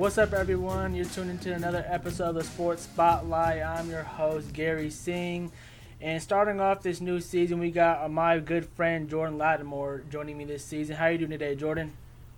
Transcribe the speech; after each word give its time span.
What's 0.00 0.16
up, 0.16 0.32
everyone? 0.32 0.94
You're 0.94 1.04
tuning 1.04 1.32
into 1.32 1.52
another 1.52 1.84
episode 1.86 2.30
of 2.30 2.34
the 2.36 2.44
Sports 2.44 2.84
Spotlight. 2.84 3.60
I'm 3.60 3.90
your 3.90 4.02
host, 4.02 4.50
Gary 4.54 4.88
Singh. 4.88 5.52
And 6.00 6.22
starting 6.22 6.58
off 6.58 6.82
this 6.82 7.02
new 7.02 7.20
season, 7.20 7.58
we 7.58 7.70
got 7.70 8.02
uh, 8.02 8.08
my 8.08 8.38
good 8.38 8.64
friend 8.64 9.10
Jordan 9.10 9.36
Lattimore 9.36 10.04
joining 10.08 10.38
me 10.38 10.46
this 10.46 10.64
season. 10.64 10.96
How 10.96 11.04
are 11.04 11.12
you 11.12 11.18
doing 11.18 11.32
today, 11.32 11.54
Jordan? 11.54 11.92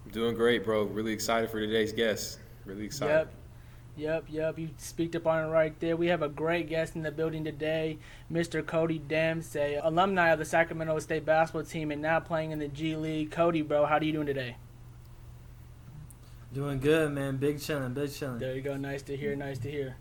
I'm 0.05 0.11
doing 0.11 0.35
great, 0.35 0.65
bro. 0.65 0.83
Really 0.83 1.13
excited 1.13 1.51
for 1.51 1.61
today's 1.61 1.93
guest. 1.93 2.41
Really 2.65 2.85
excited. 2.85 3.13
Yep. 3.13 3.31
Yep, 3.97 4.25
yep. 4.31 4.59
You 4.59 4.71
speaked 4.79 5.15
up 5.15 5.29
on 5.29 5.45
it 5.45 5.49
right 5.53 5.79
there. 5.79 5.97
We 5.97 6.09
have 6.09 6.23
a 6.23 6.29
great 6.29 6.69
guest 6.69 6.97
in 6.97 7.05
the 7.05 7.13
building 7.13 7.45
today, 7.45 7.99
Mr. 8.31 8.67
Cody 8.67 8.99
Demps, 8.99 9.55
alumni 9.87 10.31
of 10.31 10.41
the 10.41 10.45
Sacramento 10.45 10.99
State 10.99 11.25
basketball 11.25 11.63
team 11.63 11.93
and 11.93 12.03
now 12.03 12.19
playing 12.19 12.51
in 12.51 12.59
the 12.59 12.67
G 12.67 12.97
League. 12.97 13.31
Cody, 13.31 13.63
bro, 13.63 13.87
how 13.87 13.99
are 13.99 14.03
you 14.03 14.11
doing 14.11 14.27
today? 14.27 14.57
Doing 16.53 16.81
good, 16.81 17.13
man. 17.13 17.39
Big 17.39 17.61
chilling, 17.61 17.95
big 17.95 18.13
chilling. 18.13 18.39
There 18.39 18.55
you 18.55 18.61
go. 18.61 18.77
Nice 18.77 19.01
to 19.03 19.17
hear. 19.17 19.35
Nice 19.35 19.59
to 19.61 19.71
hear. 19.71 19.97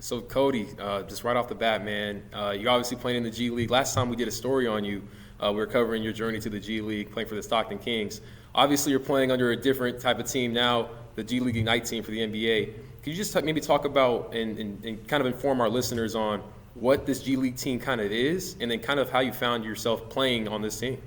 So, 0.00 0.20
Cody, 0.20 0.66
uh, 0.80 1.02
just 1.02 1.22
right 1.22 1.36
off 1.36 1.48
the 1.48 1.54
bat, 1.54 1.84
man, 1.84 2.22
uh, 2.34 2.50
you're 2.50 2.70
obviously 2.70 2.96
playing 2.96 3.18
in 3.18 3.22
the 3.22 3.30
G 3.30 3.50
League. 3.50 3.70
Last 3.70 3.94
time 3.94 4.10
we 4.10 4.16
did 4.16 4.26
a 4.26 4.32
story 4.32 4.66
on 4.66 4.84
you, 4.84 5.02
uh, 5.38 5.50
we 5.52 5.58
were 5.58 5.66
covering 5.66 6.02
your 6.02 6.12
journey 6.12 6.40
to 6.40 6.50
the 6.50 6.58
G 6.58 6.80
League, 6.80 7.12
playing 7.12 7.28
for 7.28 7.36
the 7.36 7.42
Stockton 7.42 7.78
Kings. 7.78 8.20
Obviously, 8.56 8.90
you're 8.90 9.00
playing 9.00 9.30
under 9.30 9.52
a 9.52 9.56
different 9.56 10.00
type 10.00 10.18
of 10.18 10.26
team 10.26 10.52
now, 10.52 10.90
the 11.14 11.22
G 11.22 11.38
League 11.38 11.56
Ignite 11.56 11.84
team 11.84 12.02
for 12.02 12.10
the 12.10 12.18
NBA. 12.18 12.74
Could 13.04 13.12
you 13.12 13.14
just 13.14 13.32
t- 13.32 13.40
maybe 13.42 13.60
talk 13.60 13.84
about 13.84 14.34
and, 14.34 14.58
and, 14.58 14.84
and 14.84 15.08
kind 15.08 15.20
of 15.20 15.28
inform 15.28 15.60
our 15.60 15.68
listeners 15.68 16.16
on 16.16 16.42
what 16.74 17.06
this 17.06 17.22
G 17.22 17.36
League 17.36 17.56
team 17.56 17.78
kind 17.78 18.00
of 18.00 18.10
is, 18.10 18.56
and 18.60 18.68
then 18.68 18.80
kind 18.80 18.98
of 18.98 19.10
how 19.10 19.20
you 19.20 19.32
found 19.32 19.64
yourself 19.64 20.10
playing 20.10 20.48
on 20.48 20.60
this 20.60 20.80
team? 20.80 21.00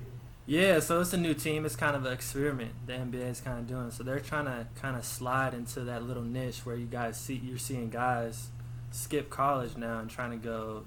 Yeah, 0.50 0.80
so 0.80 1.00
it's 1.00 1.12
a 1.12 1.16
new 1.16 1.32
team. 1.34 1.64
It's 1.64 1.76
kind 1.76 1.94
of 1.94 2.04
an 2.04 2.12
experiment 2.12 2.72
the 2.84 2.94
NBA 2.94 3.30
is 3.30 3.40
kind 3.40 3.60
of 3.60 3.68
doing. 3.68 3.92
So 3.92 4.02
they're 4.02 4.18
trying 4.18 4.46
to 4.46 4.66
kind 4.82 4.96
of 4.96 5.04
slide 5.04 5.54
into 5.54 5.82
that 5.82 6.02
little 6.02 6.24
niche 6.24 6.66
where 6.66 6.74
you 6.74 6.86
guys 6.86 7.16
see 7.20 7.36
you're 7.36 7.56
seeing 7.56 7.88
guys 7.88 8.48
skip 8.90 9.30
college 9.30 9.76
now 9.76 10.00
and 10.00 10.10
trying 10.10 10.32
to 10.32 10.36
go 10.36 10.82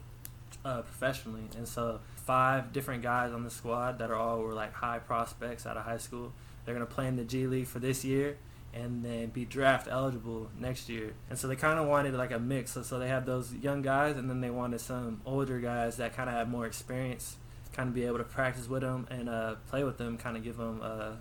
uh, 0.66 0.82
professionally. 0.82 1.44
And 1.56 1.66
so 1.66 2.02
five 2.18 2.74
different 2.74 3.04
guys 3.04 3.32
on 3.32 3.46
the 3.46 3.50
squad 3.50 4.00
that 4.00 4.12
are 4.12 4.18
all 4.18 4.42
were 4.42 4.52
like 4.52 4.74
high 4.74 5.00
prospects 5.00 5.66
out 5.66 5.78
of 5.78 5.86
high 5.86 5.96
school. 5.96 6.34
They're 6.66 6.76
gonna 6.76 6.86
play 6.86 7.08
in 7.08 7.16
the 7.16 7.24
G 7.24 7.48
League 7.48 7.68
for 7.68 7.80
this 7.80 8.04
year 8.04 8.36
and 8.74 9.02
then 9.02 9.30
be 9.30 9.46
draft 9.46 9.88
eligible 9.90 10.50
next 10.60 10.90
year. 10.90 11.14
And 11.30 11.40
so 11.40 11.48
they 11.48 11.56
kind 11.56 11.80
of 11.80 11.88
wanted 11.88 12.16
like 12.16 12.32
a 12.32 12.40
mix. 12.40 12.74
So, 12.74 12.82
so 12.82 13.00
they 13.00 13.08
have 13.08 13.26
those 13.26 13.54
young 13.54 13.82
guys 13.82 14.18
and 14.18 14.30
then 14.30 14.42
they 14.42 14.50
wanted 14.50 14.82
some 14.82 15.22
older 15.26 15.62
guys 15.62 15.96
that 15.98 16.14
kind 16.18 16.28
of 16.28 16.36
have 16.36 16.50
more 16.50 16.66
experience 16.66 17.38
kind 17.74 17.90
of 17.90 17.96
be 17.96 18.06
able 18.06 18.20
to 18.20 18.24
practice 18.24 18.70
with 18.70 18.82
them 18.82 19.08
and 19.10 19.28
uh, 19.28 19.56
play 19.68 19.84
with 19.84 19.98
them, 19.98 20.18
kind 20.18 20.38
of 20.38 20.44
give 20.44 20.58
them 20.58 20.82
a, 20.82 21.18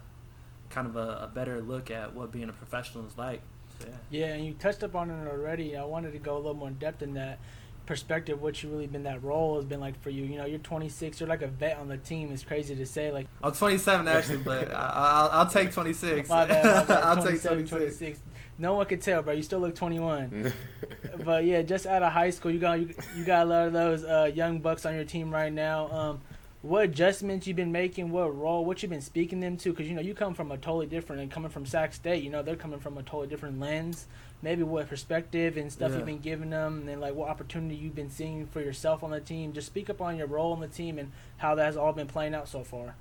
kind 0.70 0.86
of 0.86 0.97
a, 0.97 1.25
a, 1.25 1.31
better 1.34 1.61
look 1.61 1.91
at 1.91 2.14
what 2.14 2.31
being 2.31 2.48
a 2.48 2.53
professional 2.53 3.06
is 3.06 3.17
like. 3.17 3.41
So, 3.81 3.89
yeah. 3.89 4.27
yeah, 4.27 4.34
and 4.34 4.44
you 4.44 4.53
touched 4.55 4.83
up 4.83 4.94
on 4.94 5.11
it 5.11 5.28
already. 5.28 5.77
I 5.77 5.84
wanted 5.84 6.12
to 6.12 6.19
go 6.19 6.36
a 6.36 6.39
little 6.39 6.55
more 6.55 6.69
in 6.69 6.75
depth 6.75 7.03
in 7.03 7.14
that 7.14 7.39
perspective. 7.86 8.41
what 8.41 8.62
you 8.62 8.70
really 8.70 8.86
been 8.86 9.03
that 9.05 9.22
role 9.22 9.56
has 9.56 9.64
been 9.64 9.81
like 9.81 10.00
for 10.03 10.11
you? 10.11 10.25
You 10.25 10.39
know, 10.39 10.47
you're 10.47 10.59
26. 10.59 11.20
You're 11.20 11.28
like 11.28 11.42
a 11.42 11.48
vet 11.48 11.78
on 11.78 11.89
the 11.89 11.97
team. 11.97 12.31
It's 12.33 12.44
crazy 12.44 12.75
to 12.75 12.87
say. 12.87 13.11
Like 13.11 13.27
I'm 13.42 13.53
27 13.53 14.09
actually, 14.09 14.39
but 14.39 14.70
I, 14.75 15.22
will 15.22 15.31
I'll 15.33 15.50
take 15.50 15.72
26. 15.72 16.28
My 16.28 16.47
bad, 16.47 16.64
my 16.64 16.84
bad. 16.84 16.91
I'll 17.05 17.16
take 17.16 17.42
26. 17.42 17.70
26. 17.70 18.20
No 18.59 18.75
one 18.75 18.87
can 18.87 19.00
tell, 19.00 19.22
bro. 19.22 19.33
You 19.33 19.42
still 19.42 19.61
look 19.61 19.75
21. 19.75 20.53
but 21.25 21.44
yeah, 21.44 21.62
just 21.62 21.87
out 21.87 22.03
of 22.03 22.12
high 22.12 22.31
school, 22.31 22.50
you 22.50 22.59
got 22.59 22.78
you, 22.81 22.94
you 23.16 23.25
got 23.25 23.47
a 23.47 23.48
lot 23.48 23.66
of 23.66 23.72
those 23.72 24.05
uh, 24.05 24.31
young 24.33 24.61
bucks 24.61 24.87
on 24.87 24.94
your 24.94 25.05
team 25.05 25.31
right 25.31 25.53
now. 25.53 25.91
Um, 25.91 26.20
what 26.62 26.84
adjustments 26.84 27.46
you've 27.46 27.56
been 27.56 27.72
making, 27.72 28.10
what 28.12 28.36
role, 28.36 28.64
what 28.64 28.82
you've 28.82 28.91
been 28.91 29.00
speaking 29.00 29.41
them 29.41 29.56
to, 29.58 29.70
because 29.70 29.88
you 29.88 29.94
know 29.94 30.00
you 30.00 30.14
come 30.14 30.32
from 30.32 30.52
a 30.52 30.56
totally 30.56 30.87
different, 30.87 31.20
and 31.20 31.31
coming 31.31 31.50
from 31.50 31.66
Sac 31.66 31.92
State, 31.92 32.22
you 32.22 32.31
know 32.31 32.42
they're 32.42 32.56
coming 32.56 32.78
from 32.78 32.97
a 32.98 33.03
totally 33.03 33.26
different 33.26 33.59
lens. 33.59 34.06
Maybe 34.42 34.62
what 34.62 34.88
perspective 34.88 35.56
and 35.56 35.72
stuff 35.72 35.91
yeah. 35.91 35.98
you've 35.98 36.06
been 36.06 36.20
giving 36.20 36.50
them, 36.50 36.88
and 36.88 37.00
like 37.00 37.14
what 37.14 37.28
opportunity 37.28 37.75
you've 37.75 37.94
been 37.94 38.10
seeing 38.10 38.47
for 38.47 38.60
yourself 38.60 39.03
on 39.03 39.10
the 39.10 39.20
team. 39.20 39.53
Just 39.53 39.66
speak 39.66 39.91
up 39.91 40.00
on 40.00 40.16
your 40.16 40.26
role 40.28 40.53
on 40.53 40.60
the 40.60 40.69
team 40.69 40.98
and 40.98 41.10
how 41.37 41.54
that 41.56 41.64
has 41.64 41.76
all 41.76 41.92
been 41.92 42.06
playing 42.06 42.34
out 42.34 42.48
so 42.48 42.62
far. 42.62 42.94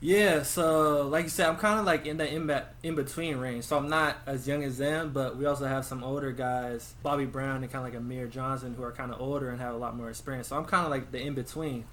Yeah, 0.00 0.42
so 0.42 1.08
like 1.08 1.24
you 1.24 1.30
said, 1.30 1.48
I'm 1.48 1.56
kind 1.56 1.80
of 1.80 1.86
like 1.86 2.06
in 2.06 2.18
the 2.18 2.30
in, 2.30 2.50
in 2.82 2.94
between 2.94 3.38
range. 3.38 3.64
So 3.64 3.76
I'm 3.76 3.88
not 3.88 4.16
as 4.26 4.46
young 4.46 4.62
as 4.62 4.78
them, 4.78 5.12
but 5.12 5.36
we 5.36 5.46
also 5.46 5.66
have 5.66 5.84
some 5.86 6.04
older 6.04 6.32
guys, 6.32 6.94
Bobby 7.02 7.24
Brown 7.24 7.62
and 7.62 7.72
kind 7.72 7.86
of 7.86 7.92
like 7.92 7.98
Amir 7.98 8.26
Johnson, 8.26 8.74
who 8.74 8.82
are 8.82 8.92
kind 8.92 9.10
of 9.10 9.20
older 9.20 9.50
and 9.50 9.60
have 9.60 9.74
a 9.74 9.78
lot 9.78 9.96
more 9.96 10.10
experience. 10.10 10.48
So 10.48 10.56
I'm 10.56 10.66
kind 10.66 10.84
of 10.84 10.90
like 10.90 11.12
the 11.12 11.20
in 11.20 11.34
between. 11.34 11.84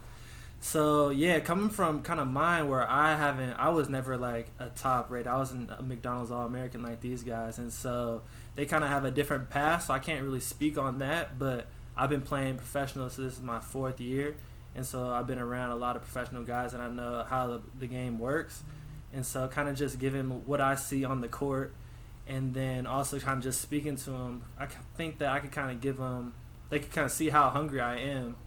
So 0.64 1.10
yeah, 1.10 1.42
coming 1.42 1.68
from 1.68 2.04
kind 2.04 2.22
of 2.22 2.28
mine 2.30 2.70
where 2.70 2.90
I 2.90 3.18
haven't, 3.18 3.52
I 3.56 3.68
was 3.68 3.90
never 3.90 4.16
like 4.16 4.48
a 4.60 4.68
top 4.68 5.12
rate. 5.12 5.28
I 5.28 5.36
wasn't 5.36 5.70
a 5.70 5.84
McDonald's 5.84 6.32
All 6.32 6.46
American 6.46 6.82
like 6.82 7.02
these 7.02 7.22
guys, 7.22 7.58
and 7.58 7.72
so 7.72 8.22
they 8.56 8.66
kind 8.66 8.82
of 8.82 8.90
have 8.90 9.04
a 9.04 9.12
different 9.12 9.50
path. 9.50 9.84
So 9.84 9.94
I 9.94 10.00
can't 10.00 10.24
really 10.24 10.40
speak 10.40 10.78
on 10.78 11.00
that, 11.00 11.38
but 11.38 11.68
I've 11.98 12.10
been 12.10 12.22
playing 12.22 12.56
professional, 12.56 13.10
so 13.10 13.24
this 13.24 13.34
is 13.34 13.42
my 13.42 13.60
fourth 13.60 14.00
year, 14.00 14.38
and 14.74 14.86
so 14.86 15.10
I've 15.10 15.28
been 15.28 15.38
around 15.38 15.72
a 15.72 15.76
lot 15.76 15.98
of 15.98 16.02
professional 16.02 16.44
guys, 16.44 16.74
and 16.74 16.82
I 16.82 16.88
know 16.88 17.26
how 17.28 17.48
the, 17.48 17.62
the 17.78 17.88
game 17.88 18.18
works, 18.18 18.64
and 19.12 19.26
so 19.26 19.50
kind 19.50 19.68
of 19.68 19.76
just 19.76 20.00
giving 20.00 20.46
what 20.46 20.62
I 20.62 20.76
see 20.76 21.04
on 21.04 21.20
the 21.20 21.28
court, 21.28 21.74
and 22.26 22.54
then 22.54 22.88
also 22.88 23.20
kind 23.20 23.38
of 23.38 23.44
just 23.44 23.60
speaking 23.60 23.98
to 23.98 24.12
them. 24.12 24.44
I 24.58 24.68
think 24.96 25.18
that 25.18 25.28
I 25.28 25.40
could 25.42 25.52
kind 25.52 25.72
of 25.72 25.82
give 25.82 25.98
them, 25.98 26.36
they 26.70 26.80
could 26.80 26.94
kind 26.94 27.04
of 27.04 27.12
see 27.12 27.28
how 27.28 27.50
hungry 27.50 27.82
I 27.82 27.98
am 27.98 28.38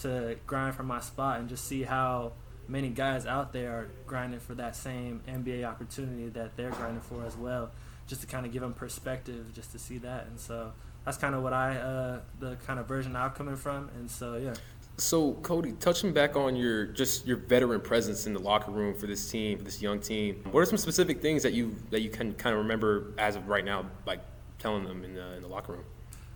to 0.00 0.36
grind 0.46 0.74
for 0.74 0.82
my 0.82 1.00
spot 1.00 1.40
and 1.40 1.48
just 1.48 1.64
see 1.64 1.82
how 1.82 2.32
many 2.68 2.88
guys 2.88 3.26
out 3.26 3.52
there 3.52 3.72
are 3.72 3.88
grinding 4.06 4.40
for 4.40 4.54
that 4.54 4.76
same 4.76 5.20
NBA 5.28 5.64
opportunity 5.64 6.28
that 6.30 6.56
they're 6.56 6.70
grinding 6.70 7.00
for 7.00 7.24
as 7.24 7.36
well. 7.36 7.70
Just 8.06 8.20
to 8.20 8.26
kind 8.26 8.46
of 8.46 8.52
give 8.52 8.62
them 8.62 8.72
perspective, 8.72 9.52
just 9.52 9.72
to 9.72 9.78
see 9.78 9.98
that, 9.98 10.26
and 10.26 10.38
so 10.38 10.72
that's 11.04 11.16
kind 11.16 11.34
of 11.34 11.42
what 11.42 11.52
I, 11.52 11.76
uh, 11.76 12.20
the 12.38 12.56
kind 12.66 12.78
of 12.78 12.86
version 12.86 13.16
I'm 13.16 13.30
coming 13.30 13.56
from, 13.56 13.90
and 13.96 14.08
so 14.08 14.36
yeah. 14.36 14.54
So 14.98 15.34
Cody, 15.34 15.72
touching 15.72 16.12
back 16.12 16.36
on 16.36 16.56
your 16.56 16.86
just 16.86 17.26
your 17.26 17.36
veteran 17.36 17.80
presence 17.80 18.26
in 18.26 18.32
the 18.32 18.38
locker 18.38 18.70
room 18.70 18.94
for 18.94 19.06
this 19.06 19.30
team, 19.30 19.58
for 19.58 19.64
this 19.64 19.82
young 19.82 20.00
team, 20.00 20.42
what 20.50 20.60
are 20.60 20.66
some 20.66 20.78
specific 20.78 21.20
things 21.20 21.42
that 21.42 21.52
you 21.52 21.74
that 21.90 22.00
you 22.00 22.10
can 22.10 22.32
kind 22.34 22.54
of 22.54 22.62
remember 22.62 23.12
as 23.18 23.36
of 23.36 23.48
right 23.48 23.64
now, 23.64 23.86
like 24.06 24.20
telling 24.58 24.84
them 24.84 25.04
in 25.04 25.14
the 25.14 25.34
in 25.34 25.42
the 25.42 25.48
locker 25.48 25.72
room? 25.72 25.84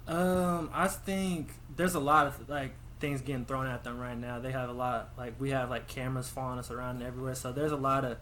Um, 0.06 0.71
I 0.75 0.88
think 0.88 1.53
there's 1.77 1.94
a 1.94 2.00
lot 2.00 2.27
of 2.27 2.48
like 2.48 2.72
things 3.00 3.21
getting 3.22 3.44
thrown 3.44 3.66
at 3.66 3.83
them 3.83 3.99
right 3.99 4.16
now. 4.16 4.38
They 4.38 4.53
have 4.53 4.69
a 4.69 4.72
lot, 4.72 5.11
like 5.16 5.34
we 5.38 5.50
have 5.50 5.71
like 5.71 5.88
cameras 5.88 6.28
following 6.28 6.59
us 6.59 6.71
around 6.71 7.03
everywhere. 7.03 7.34
So 7.34 7.53
there's 7.53 7.72
a 7.72 7.77
lot 7.77 8.05
of 8.05 8.19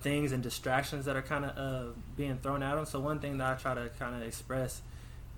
things 0.00 0.32
and 0.32 0.42
distractions 0.42 1.04
that 1.04 1.16
are 1.16 1.22
kind 1.22 1.44
of 1.44 1.56
uh, 1.56 1.92
being 2.16 2.38
thrown 2.38 2.62
at 2.62 2.74
them. 2.74 2.86
So 2.86 3.00
one 3.00 3.20
thing 3.20 3.38
that 3.38 3.52
I 3.52 3.60
try 3.60 3.74
to 3.74 3.90
kind 3.98 4.14
of 4.14 4.22
express 4.22 4.82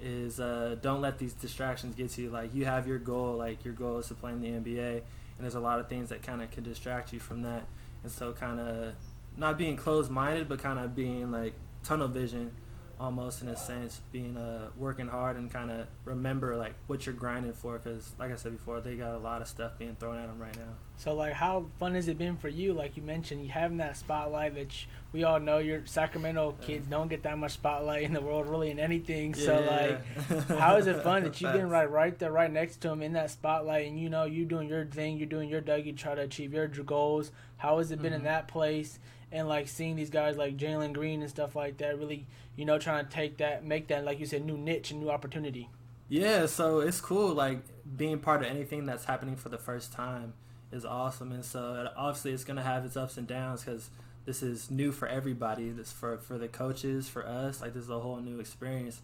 is 0.01 0.41
uh, 0.41 0.77
don't 0.81 1.01
let 1.01 1.19
these 1.19 1.33
distractions 1.33 1.95
get 1.95 2.11
to 2.11 2.23
you. 2.23 2.31
Like 2.31 2.55
you 2.55 2.65
have 2.65 2.87
your 2.87 2.99
goal, 2.99 3.37
like 3.37 3.65
your 3.65 3.75
goal 3.75 3.99
is 3.99 4.09
to 4.09 4.15
play 4.15 4.33
in 4.33 4.41
the 4.41 4.49
NBA, 4.49 4.93
and 4.93 5.03
there's 5.41 5.55
a 5.55 5.61
lot 5.61 5.81
of 5.81 5.89
things 5.89 6.09
that 6.11 6.23
kind 6.23 6.43
of 6.43 6.51
can 6.51 6.65
distract 6.65 7.13
you 7.13 7.21
from 7.21 7.43
that. 7.43 7.65
And 8.03 8.13
so 8.13 8.33
kind 8.33 8.61
of 8.61 8.95
not 9.37 9.59
being 9.59 9.77
closed-minded, 9.77 10.49
but 10.49 10.59
kind 10.59 10.79
of 10.79 10.95
being 10.95 11.31
like 11.31 11.55
tunnel 11.83 12.09
vision 12.09 12.53
almost 12.99 13.43
in 13.43 13.49
a 13.49 13.57
sense 13.57 14.01
being 14.11 14.37
uh 14.37 14.69
working 14.77 15.07
hard 15.07 15.37
and 15.37 15.53
kind 15.53 15.71
of 15.71 15.87
remember 16.07 16.57
like 16.57 16.75
what 16.87 17.05
you're 17.05 17.15
grinding 17.15 17.53
for 17.53 17.79
because 17.79 18.13
like 18.19 18.33
i 18.33 18.37
said 18.37 18.53
before 18.53 18.81
they 18.81 18.95
got 18.95 19.15
a 19.15 19.19
lot 19.19 19.43
of 19.43 19.49
stuff 19.49 19.73
being 19.79 19.95
thrown 19.97 20.17
at 20.17 20.27
them 20.27 20.39
right 20.39 20.57
now. 20.57 20.73
So 20.99 21.15
like 21.15 21.35
how 21.35 21.67
fun 21.79 21.95
has 21.95 22.09
it 22.09 22.17
been 22.17 22.39
for 22.39 22.49
you? 22.49 22.73
Like 22.73 22.97
you 22.97 23.03
mentioned 23.03 23.43
you 23.45 23.51
having 23.51 23.77
that 23.79 23.99
spotlight 23.99 24.55
that 24.55 24.75
we 25.13 25.25
all 25.25 25.39
know 25.39 25.59
your 25.59 25.85
sacramento 25.85 26.57
kids 26.63 26.87
don't 26.87 27.09
get 27.09 27.23
that 27.25 27.37
much 27.37 27.53
spotlight 27.53 28.05
in 28.05 28.15
the 28.15 28.21
world 28.23 28.49
really 28.49 28.71
in 28.71 28.79
anything. 28.79 29.35
Yeah. 29.37 29.45
so 29.45 29.61
like 29.61 30.49
how 30.59 30.77
is 30.77 30.87
it 30.87 31.03
fun 31.03 31.25
that 31.25 31.39
you've 31.41 31.53
been 31.53 31.69
right 31.69 31.91
right 31.91 32.19
there 32.19 32.33
right 32.33 32.51
next 32.51 32.79
to 32.79 32.89
them 32.89 33.03
in 33.03 33.13
that 33.13 33.31
spotlight 33.31 33.87
and 33.89 34.01
you 34.01 34.09
know 34.09 34.25
you 34.25 34.47
doing 34.47 34.69
your 34.69 34.87
thing 34.87 35.19
you're 35.19 35.27
doing 35.27 35.51
your 35.51 35.61
dougie 35.61 35.95
try 35.95 36.15
to 36.15 36.23
achieve 36.23 36.55
your 36.55 36.67
goals. 36.67 37.31
How 37.59 37.77
has 37.79 37.91
it 37.91 38.01
been 38.01 38.13
mm-hmm. 38.13 38.21
in 38.21 38.25
that 38.25 38.49
place 38.49 38.99
and 39.33 39.49
like 39.49 39.69
seeing 39.69 39.97
these 39.97 40.11
guys 40.11 40.37
like 40.37 40.57
Jalen 40.57 40.93
Green 40.93 41.21
and 41.21 41.31
stuff 41.31 41.57
like 41.57 41.79
that 41.79 41.99
really, 41.99 42.27
you 42.57 42.65
know, 42.65 42.79
trying 42.79 43.05
to 43.05 43.11
take 43.11 43.39
that, 43.39 43.65
make 43.65 43.89
that 43.89 44.05
like 44.05 44.21
you 44.21 44.27
said, 44.27 44.45
new 44.45 44.57
niche 44.57 44.91
and 44.91 45.01
new 45.01 45.11
opportunity. 45.11 45.69
Yeah, 46.09 46.47
so 46.47 46.81
it's 46.81 47.01
cool. 47.01 47.35
Like 47.35 47.59
being 47.97 48.19
part 48.19 48.43
of 48.43 48.49
anything 48.49 48.87
that's 48.87 49.05
happening 49.05 49.37
for 49.37 49.49
the 49.49 49.59
first 49.59 49.93
time 49.93 50.35
is 50.71 50.85
awesome, 50.85 51.33
and 51.33 51.45
so 51.45 51.91
obviously 51.97 52.33
it's 52.33 52.45
gonna 52.45 52.63
have 52.63 52.85
its 52.85 52.97
ups 52.97 53.17
and 53.17 53.27
downs 53.27 53.65
because 53.65 53.91
this 54.25 54.43
is 54.43 54.71
new 54.71 54.93
for 54.93 55.09
everybody. 55.09 55.71
This 55.71 55.93
for 55.93 56.19
for 56.19 56.39
the 56.39 56.49
coaches, 56.49 57.09
for 57.09 57.27
us. 57.27 57.61
Like 57.61 57.75
this 57.75 57.85
is 57.85 57.91
a 57.91 57.99
whole 57.99 58.19
new 58.19 58.39
experience. 58.39 59.01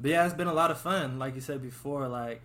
But 0.00 0.10
yeah, 0.10 0.24
it's 0.24 0.34
been 0.34 0.48
a 0.48 0.54
lot 0.54 0.70
of 0.70 0.78
fun. 0.78 1.18
Like 1.18 1.34
you 1.34 1.40
said 1.40 1.60
before, 1.60 2.06
like 2.08 2.40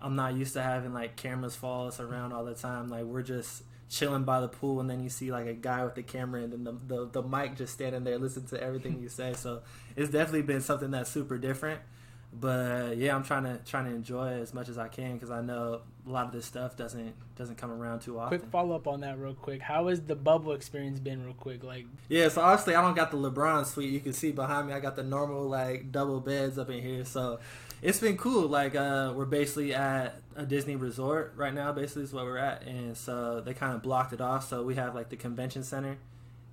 I'm 0.00 0.16
not 0.16 0.34
used 0.34 0.52
to 0.54 0.62
having 0.62 0.92
like 0.92 1.16
cameras 1.16 1.56
follow 1.56 1.88
us 1.88 2.00
around 2.00 2.32
all 2.32 2.44
the 2.44 2.54
time. 2.54 2.88
Like 2.88 3.04
we're 3.04 3.22
just 3.22 3.62
chilling 3.88 4.24
by 4.24 4.40
the 4.40 4.48
pool 4.48 4.80
and 4.80 4.90
then 4.90 5.02
you 5.02 5.08
see 5.08 5.30
like 5.30 5.46
a 5.46 5.54
guy 5.54 5.84
with 5.84 5.94
the 5.94 6.02
camera 6.02 6.42
and 6.42 6.52
then 6.52 6.64
the, 6.64 6.72
the, 6.86 7.06
the 7.10 7.22
mic 7.22 7.56
just 7.56 7.72
standing 7.72 8.02
there 8.04 8.18
listening 8.18 8.46
to 8.46 8.60
everything 8.60 9.00
you 9.00 9.08
say 9.08 9.32
so 9.32 9.62
it's 9.94 10.10
definitely 10.10 10.42
been 10.42 10.60
something 10.60 10.90
that's 10.90 11.10
super 11.10 11.38
different 11.38 11.80
but 12.38 12.98
yeah, 12.98 13.14
I'm 13.14 13.24
trying 13.24 13.44
to 13.44 13.58
trying 13.64 13.86
to 13.86 13.92
enjoy 13.92 14.32
it 14.32 14.40
as 14.40 14.52
much 14.52 14.68
as 14.68 14.76
I 14.76 14.88
can 14.88 15.14
because 15.14 15.30
I 15.30 15.40
know 15.40 15.80
a 16.06 16.10
lot 16.10 16.26
of 16.26 16.32
this 16.32 16.44
stuff 16.44 16.76
doesn't 16.76 17.14
doesn't 17.34 17.56
come 17.56 17.70
around 17.70 18.00
too 18.00 18.18
often. 18.18 18.38
Quick 18.38 18.50
follow 18.50 18.76
up 18.76 18.86
on 18.86 19.00
that, 19.00 19.18
real 19.18 19.34
quick. 19.34 19.62
How 19.62 19.88
has 19.88 20.02
the 20.02 20.16
bubble 20.16 20.52
experience 20.52 20.98
been, 20.98 21.24
real 21.24 21.34
quick? 21.34 21.64
Like, 21.64 21.86
yeah, 22.08 22.28
so 22.28 22.42
honestly, 22.42 22.74
I 22.74 22.82
don't 22.82 22.94
got 22.94 23.10
the 23.10 23.16
LeBron 23.16 23.64
suite. 23.66 23.90
You 23.90 24.00
can 24.00 24.12
see 24.12 24.32
behind 24.32 24.68
me, 24.68 24.74
I 24.74 24.80
got 24.80 24.96
the 24.96 25.02
normal 25.02 25.48
like 25.48 25.90
double 25.92 26.20
beds 26.20 26.58
up 26.58 26.68
in 26.68 26.82
here. 26.82 27.04
So 27.04 27.38
it's 27.82 28.00
been 28.00 28.16
cool. 28.16 28.48
Like, 28.48 28.74
uh, 28.74 29.12
we're 29.14 29.24
basically 29.24 29.74
at 29.74 30.20
a 30.34 30.44
Disney 30.44 30.76
resort 30.76 31.34
right 31.36 31.54
now. 31.54 31.72
Basically, 31.72 32.02
is 32.02 32.12
where 32.12 32.24
we're 32.24 32.38
at, 32.38 32.62
and 32.62 32.96
so 32.96 33.40
they 33.40 33.54
kind 33.54 33.74
of 33.74 33.82
blocked 33.82 34.12
it 34.12 34.20
off. 34.20 34.48
So 34.48 34.62
we 34.62 34.74
have 34.76 34.94
like 34.94 35.08
the 35.08 35.16
convention 35.16 35.62
center, 35.62 35.98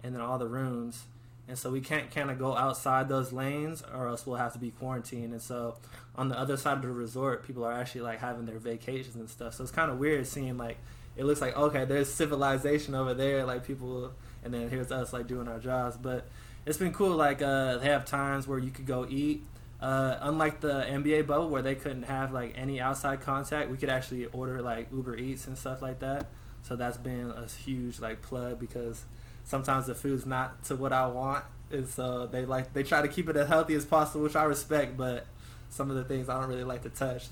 and 0.03 0.13
then 0.13 0.21
all 0.21 0.37
the 0.37 0.47
rooms 0.47 1.05
and 1.47 1.57
so 1.57 1.69
we 1.69 1.81
can't 1.81 2.09
kind 2.11 2.31
of 2.31 2.39
go 2.39 2.55
outside 2.55 3.09
those 3.09 3.33
lanes 3.33 3.83
or 3.93 4.07
else 4.07 4.25
we'll 4.25 4.37
have 4.37 4.53
to 4.53 4.59
be 4.59 4.71
quarantined 4.71 5.33
and 5.33 5.41
so 5.41 5.75
on 6.15 6.29
the 6.29 6.39
other 6.39 6.55
side 6.55 6.77
of 6.77 6.81
the 6.81 6.87
resort 6.89 7.45
people 7.45 7.63
are 7.63 7.73
actually 7.73 8.01
like 8.01 8.19
having 8.19 8.45
their 8.45 8.59
vacations 8.59 9.15
and 9.15 9.29
stuff 9.29 9.53
so 9.53 9.63
it's 9.63 9.71
kind 9.71 9.91
of 9.91 9.97
weird 9.97 10.25
seeing 10.25 10.57
like 10.57 10.77
it 11.17 11.25
looks 11.25 11.41
like 11.41 11.55
okay 11.57 11.85
there's 11.85 12.11
civilization 12.11 12.95
over 12.95 13.13
there 13.13 13.45
like 13.45 13.65
people 13.65 14.11
and 14.43 14.53
then 14.53 14.69
here's 14.69 14.91
us 14.91 15.13
like 15.13 15.27
doing 15.27 15.47
our 15.47 15.59
jobs 15.59 15.97
but 15.97 16.27
it's 16.65 16.77
been 16.77 16.93
cool 16.93 17.15
like 17.15 17.41
uh, 17.41 17.77
they 17.77 17.87
have 17.87 18.05
times 18.05 18.47
where 18.47 18.59
you 18.59 18.71
could 18.71 18.85
go 18.85 19.05
eat 19.09 19.43
uh, 19.83 20.17
unlike 20.21 20.61
the 20.61 20.85
NBA 20.87 21.27
bubble 21.27 21.49
where 21.49 21.61
they 21.61 21.75
couldn't 21.75 22.03
have 22.03 22.31
like 22.31 22.53
any 22.55 22.79
outside 22.79 23.19
contact, 23.19 23.69
we 23.69 23.75
could 23.75 23.89
actually 23.89 24.25
order 24.27 24.61
like 24.61 24.87
Uber 24.93 25.17
Eats 25.17 25.45
and 25.45 25.57
stuff 25.57 25.81
like 25.81 25.99
that. 25.99 26.27
So 26.61 26.77
that's 26.77 26.95
been 26.95 27.31
a 27.31 27.45
huge 27.47 27.99
like 27.99 28.21
plug 28.21 28.61
because 28.61 29.03
sometimes 29.43 29.87
the 29.87 29.93
food's 29.93 30.25
not 30.25 30.63
to 30.65 30.77
what 30.77 30.93
I 30.93 31.07
want, 31.07 31.43
and 31.69 31.85
so 31.85 32.27
they 32.27 32.45
like 32.45 32.71
they 32.71 32.83
try 32.83 33.01
to 33.01 33.09
keep 33.09 33.27
it 33.27 33.35
as 33.35 33.49
healthy 33.49 33.75
as 33.75 33.83
possible, 33.83 34.23
which 34.23 34.37
I 34.37 34.45
respect. 34.45 34.95
But 34.95 35.25
some 35.69 35.89
of 35.89 35.97
the 35.97 36.05
things 36.05 36.29
I 36.29 36.39
don't 36.39 36.49
really 36.49 36.63
like 36.63 36.83
to 36.83 36.89
touch. 36.89 37.27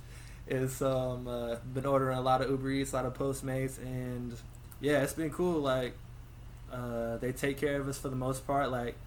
Is 0.47 0.81
um 0.81 1.29
uh, 1.29 1.55
been 1.73 1.85
ordering 1.85 2.17
a 2.17 2.21
lot 2.21 2.41
of 2.41 2.49
Uber 2.49 2.69
Eats, 2.69 2.91
a 2.91 2.97
lot 2.97 3.05
of 3.05 3.13
Postmates, 3.13 3.77
and 3.77 4.35
yeah, 4.81 5.03
it's 5.03 5.13
been 5.13 5.29
cool. 5.29 5.61
Like 5.61 5.93
uh, 6.69 7.15
they 7.17 7.31
take 7.31 7.57
care 7.57 7.79
of 7.79 7.87
us 7.87 7.97
for 7.97 8.09
the 8.09 8.17
most 8.17 8.45
part. 8.45 8.71
Like 8.71 8.97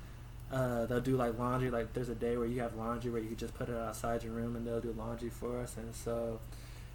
uh, 0.55 0.87
they'll 0.87 1.01
do 1.01 1.17
like 1.17 1.39
laundry. 1.39 1.71
Like 1.71 1.93
there's 1.93 2.09
a 2.09 2.15
day 2.15 2.37
where 2.37 2.47
you 2.47 2.61
have 2.61 2.77
laundry 2.77 3.11
where 3.11 3.21
you 3.21 3.29
can 3.29 3.37
just 3.37 3.55
put 3.55 3.69
it 3.69 3.77
outside 3.77 4.23
your 4.23 4.33
room 4.33 4.55
and 4.55 4.67
they'll 4.67 4.81
do 4.81 4.95
laundry 4.97 5.31
for 5.31 5.59
us. 5.61 5.77
And 5.77 5.95
so 5.95 6.39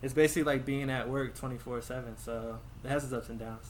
it's 0.02 0.14
basically 0.14 0.44
like 0.44 0.66
being 0.66 0.90
at 0.90 1.10
work 1.10 1.36
24 1.36 1.82
seven. 1.82 2.18
So 2.18 2.60
it 2.84 2.88
has 2.88 3.04
its 3.04 3.12
ups 3.12 3.30
and 3.30 3.38
downs. 3.38 3.68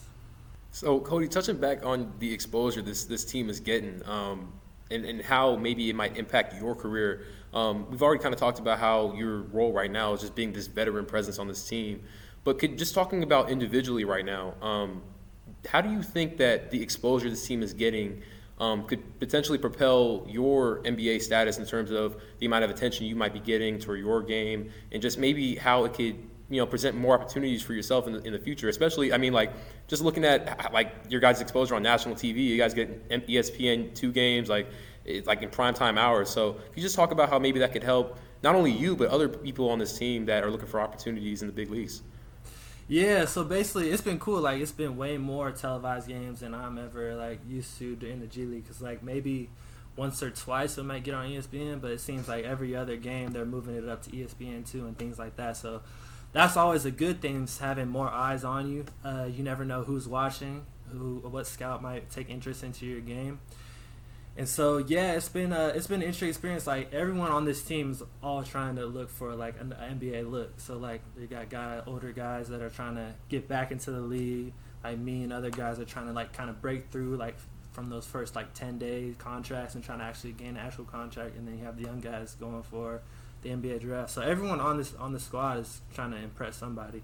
So, 0.70 1.00
Cody, 1.00 1.26
touching 1.26 1.56
back 1.56 1.84
on 1.84 2.12
the 2.20 2.32
exposure 2.32 2.80
this 2.80 3.04
this 3.04 3.24
team 3.24 3.50
is 3.50 3.58
getting, 3.58 4.06
um, 4.06 4.52
and, 4.92 5.04
and 5.04 5.20
how 5.20 5.56
maybe 5.56 5.90
it 5.90 5.96
might 5.96 6.16
impact 6.16 6.54
your 6.60 6.76
career. 6.76 7.24
Um, 7.52 7.90
we've 7.90 8.02
already 8.02 8.22
kind 8.22 8.32
of 8.32 8.38
talked 8.38 8.60
about 8.60 8.78
how 8.78 9.12
your 9.14 9.40
role 9.42 9.72
right 9.72 9.90
now 9.90 10.12
is 10.12 10.20
just 10.20 10.36
being 10.36 10.52
this 10.52 10.68
veteran 10.68 11.06
presence 11.06 11.40
on 11.40 11.48
this 11.48 11.68
team. 11.68 12.04
But 12.44 12.60
could, 12.60 12.78
just 12.78 12.94
talking 12.94 13.24
about 13.24 13.50
individually 13.50 14.04
right 14.04 14.24
now, 14.24 14.54
um, 14.62 15.02
how 15.66 15.80
do 15.80 15.90
you 15.90 16.04
think 16.04 16.36
that 16.36 16.70
the 16.70 16.80
exposure 16.80 17.28
this 17.28 17.44
team 17.44 17.64
is 17.64 17.74
getting 17.74 18.22
um, 18.60 18.84
could 18.84 19.18
potentially 19.18 19.58
propel 19.58 20.24
your 20.28 20.82
NBA 20.82 21.22
status 21.22 21.58
in 21.58 21.66
terms 21.66 21.90
of 21.90 22.20
the 22.38 22.46
amount 22.46 22.64
of 22.64 22.70
attention 22.70 23.06
you 23.06 23.16
might 23.16 23.32
be 23.32 23.40
getting 23.40 23.78
toward 23.78 23.98
your 23.98 24.22
game, 24.22 24.70
and 24.92 25.02
just 25.02 25.18
maybe 25.18 25.56
how 25.56 25.84
it 25.84 25.94
could 25.94 26.16
you 26.48 26.60
know 26.60 26.66
present 26.66 26.96
more 26.96 27.14
opportunities 27.14 27.62
for 27.62 27.74
yourself 27.74 28.06
in 28.06 28.12
the, 28.12 28.22
in 28.22 28.32
the 28.32 28.38
future 28.40 28.68
especially 28.68 29.12
i 29.12 29.16
mean 29.16 29.32
like 29.32 29.52
just 29.86 30.02
looking 30.02 30.24
at 30.24 30.72
like 30.72 30.92
your 31.08 31.20
guys 31.20 31.40
exposure 31.40 31.76
on 31.76 31.82
national 31.84 32.16
tv 32.16 32.38
you 32.38 32.56
guys 32.56 32.74
get 32.74 33.08
espn 33.08 33.94
two 33.94 34.10
games 34.10 34.48
like 34.48 34.66
it's 35.04 35.26
like 35.26 35.42
in 35.42 35.50
prime 35.50 35.74
time 35.74 35.98
hours. 35.98 36.30
So 36.30 36.54
can 36.54 36.62
you 36.76 36.82
just 36.82 36.96
talk 36.96 37.10
about 37.10 37.30
how 37.30 37.38
maybe 37.38 37.58
that 37.60 37.72
could 37.72 37.84
help 37.84 38.18
not 38.42 38.54
only 38.54 38.70
you 38.70 38.96
but 38.96 39.08
other 39.08 39.28
people 39.28 39.68
on 39.70 39.78
this 39.78 39.96
team 39.96 40.26
that 40.26 40.44
are 40.44 40.50
looking 40.50 40.68
for 40.68 40.80
opportunities 40.80 41.42
in 41.42 41.48
the 41.48 41.52
big 41.52 41.70
leagues 41.70 42.02
yeah, 42.90 43.24
so 43.24 43.44
basically, 43.44 43.90
it's 43.90 44.02
been 44.02 44.18
cool. 44.18 44.40
Like, 44.40 44.60
it's 44.60 44.72
been 44.72 44.96
way 44.96 45.16
more 45.16 45.52
televised 45.52 46.08
games 46.08 46.40
than 46.40 46.54
I'm 46.54 46.76
ever 46.76 47.14
like 47.14 47.38
used 47.48 47.78
to 47.78 47.96
in 48.02 48.18
the 48.18 48.26
G 48.26 48.44
League. 48.46 48.66
Cause 48.66 48.82
like 48.82 49.00
maybe 49.00 49.48
once 49.94 50.20
or 50.24 50.30
twice 50.30 50.76
it 50.76 50.82
might 50.82 51.04
get 51.04 51.14
on 51.14 51.28
ESPN, 51.28 51.80
but 51.80 51.92
it 51.92 52.00
seems 52.00 52.26
like 52.26 52.44
every 52.44 52.74
other 52.74 52.96
game 52.96 53.30
they're 53.30 53.44
moving 53.44 53.76
it 53.76 53.88
up 53.88 54.02
to 54.02 54.10
ESPN 54.10 54.68
two 54.68 54.86
and 54.86 54.98
things 54.98 55.20
like 55.20 55.36
that. 55.36 55.56
So 55.56 55.82
that's 56.32 56.56
always 56.56 56.84
a 56.84 56.90
good 56.90 57.20
thing. 57.20 57.44
Is 57.44 57.58
having 57.58 57.86
more 57.86 58.08
eyes 58.08 58.42
on 58.42 58.68
you. 58.68 58.84
Uh, 59.04 59.28
you 59.30 59.44
never 59.44 59.64
know 59.64 59.84
who's 59.84 60.08
watching, 60.08 60.66
who 60.90 61.20
what 61.20 61.46
scout 61.46 61.82
might 61.82 62.10
take 62.10 62.28
interest 62.28 62.64
into 62.64 62.86
your 62.86 63.00
game. 63.00 63.38
And 64.40 64.48
so 64.48 64.78
yeah, 64.78 65.12
it's 65.12 65.28
been 65.28 65.52
a 65.52 65.66
it's 65.66 65.86
been 65.86 66.00
an 66.00 66.06
interesting 66.06 66.30
experience. 66.30 66.66
Like 66.66 66.94
everyone 66.94 67.30
on 67.30 67.44
this 67.44 67.60
team 67.62 67.90
is 67.90 68.02
all 68.22 68.42
trying 68.42 68.76
to 68.76 68.86
look 68.86 69.10
for 69.10 69.34
like 69.34 69.60
an 69.60 69.74
NBA 69.78 70.30
look. 70.30 70.58
So 70.60 70.78
like 70.78 71.02
they 71.14 71.26
got 71.26 71.50
guy 71.50 71.82
older 71.86 72.10
guys 72.10 72.48
that 72.48 72.62
are 72.62 72.70
trying 72.70 72.94
to 72.94 73.12
get 73.28 73.48
back 73.48 73.70
into 73.70 73.90
the 73.90 74.00
league. 74.00 74.54
Like 74.82 74.96
me 74.96 75.24
and 75.24 75.30
other 75.30 75.50
guys 75.50 75.78
are 75.78 75.84
trying 75.84 76.06
to 76.06 76.14
like 76.14 76.32
kind 76.32 76.48
of 76.48 76.62
break 76.62 76.90
through 76.90 77.18
like 77.18 77.36
from 77.72 77.90
those 77.90 78.06
first 78.06 78.34
like 78.34 78.54
ten 78.54 78.78
day 78.78 79.14
contracts 79.18 79.74
and 79.74 79.84
trying 79.84 79.98
to 79.98 80.06
actually 80.06 80.32
gain 80.32 80.56
an 80.56 80.56
actual 80.56 80.86
contract. 80.86 81.36
And 81.36 81.46
then 81.46 81.58
you 81.58 81.64
have 81.66 81.76
the 81.76 81.84
young 81.84 82.00
guys 82.00 82.34
going 82.40 82.62
for 82.62 83.02
the 83.42 83.50
NBA 83.50 83.82
draft. 83.82 84.08
So 84.08 84.22
everyone 84.22 84.58
on 84.58 84.78
this 84.78 84.94
on 84.94 85.12
the 85.12 85.20
squad 85.20 85.58
is 85.58 85.82
trying 85.92 86.12
to 86.12 86.16
impress 86.16 86.56
somebody. 86.56 87.02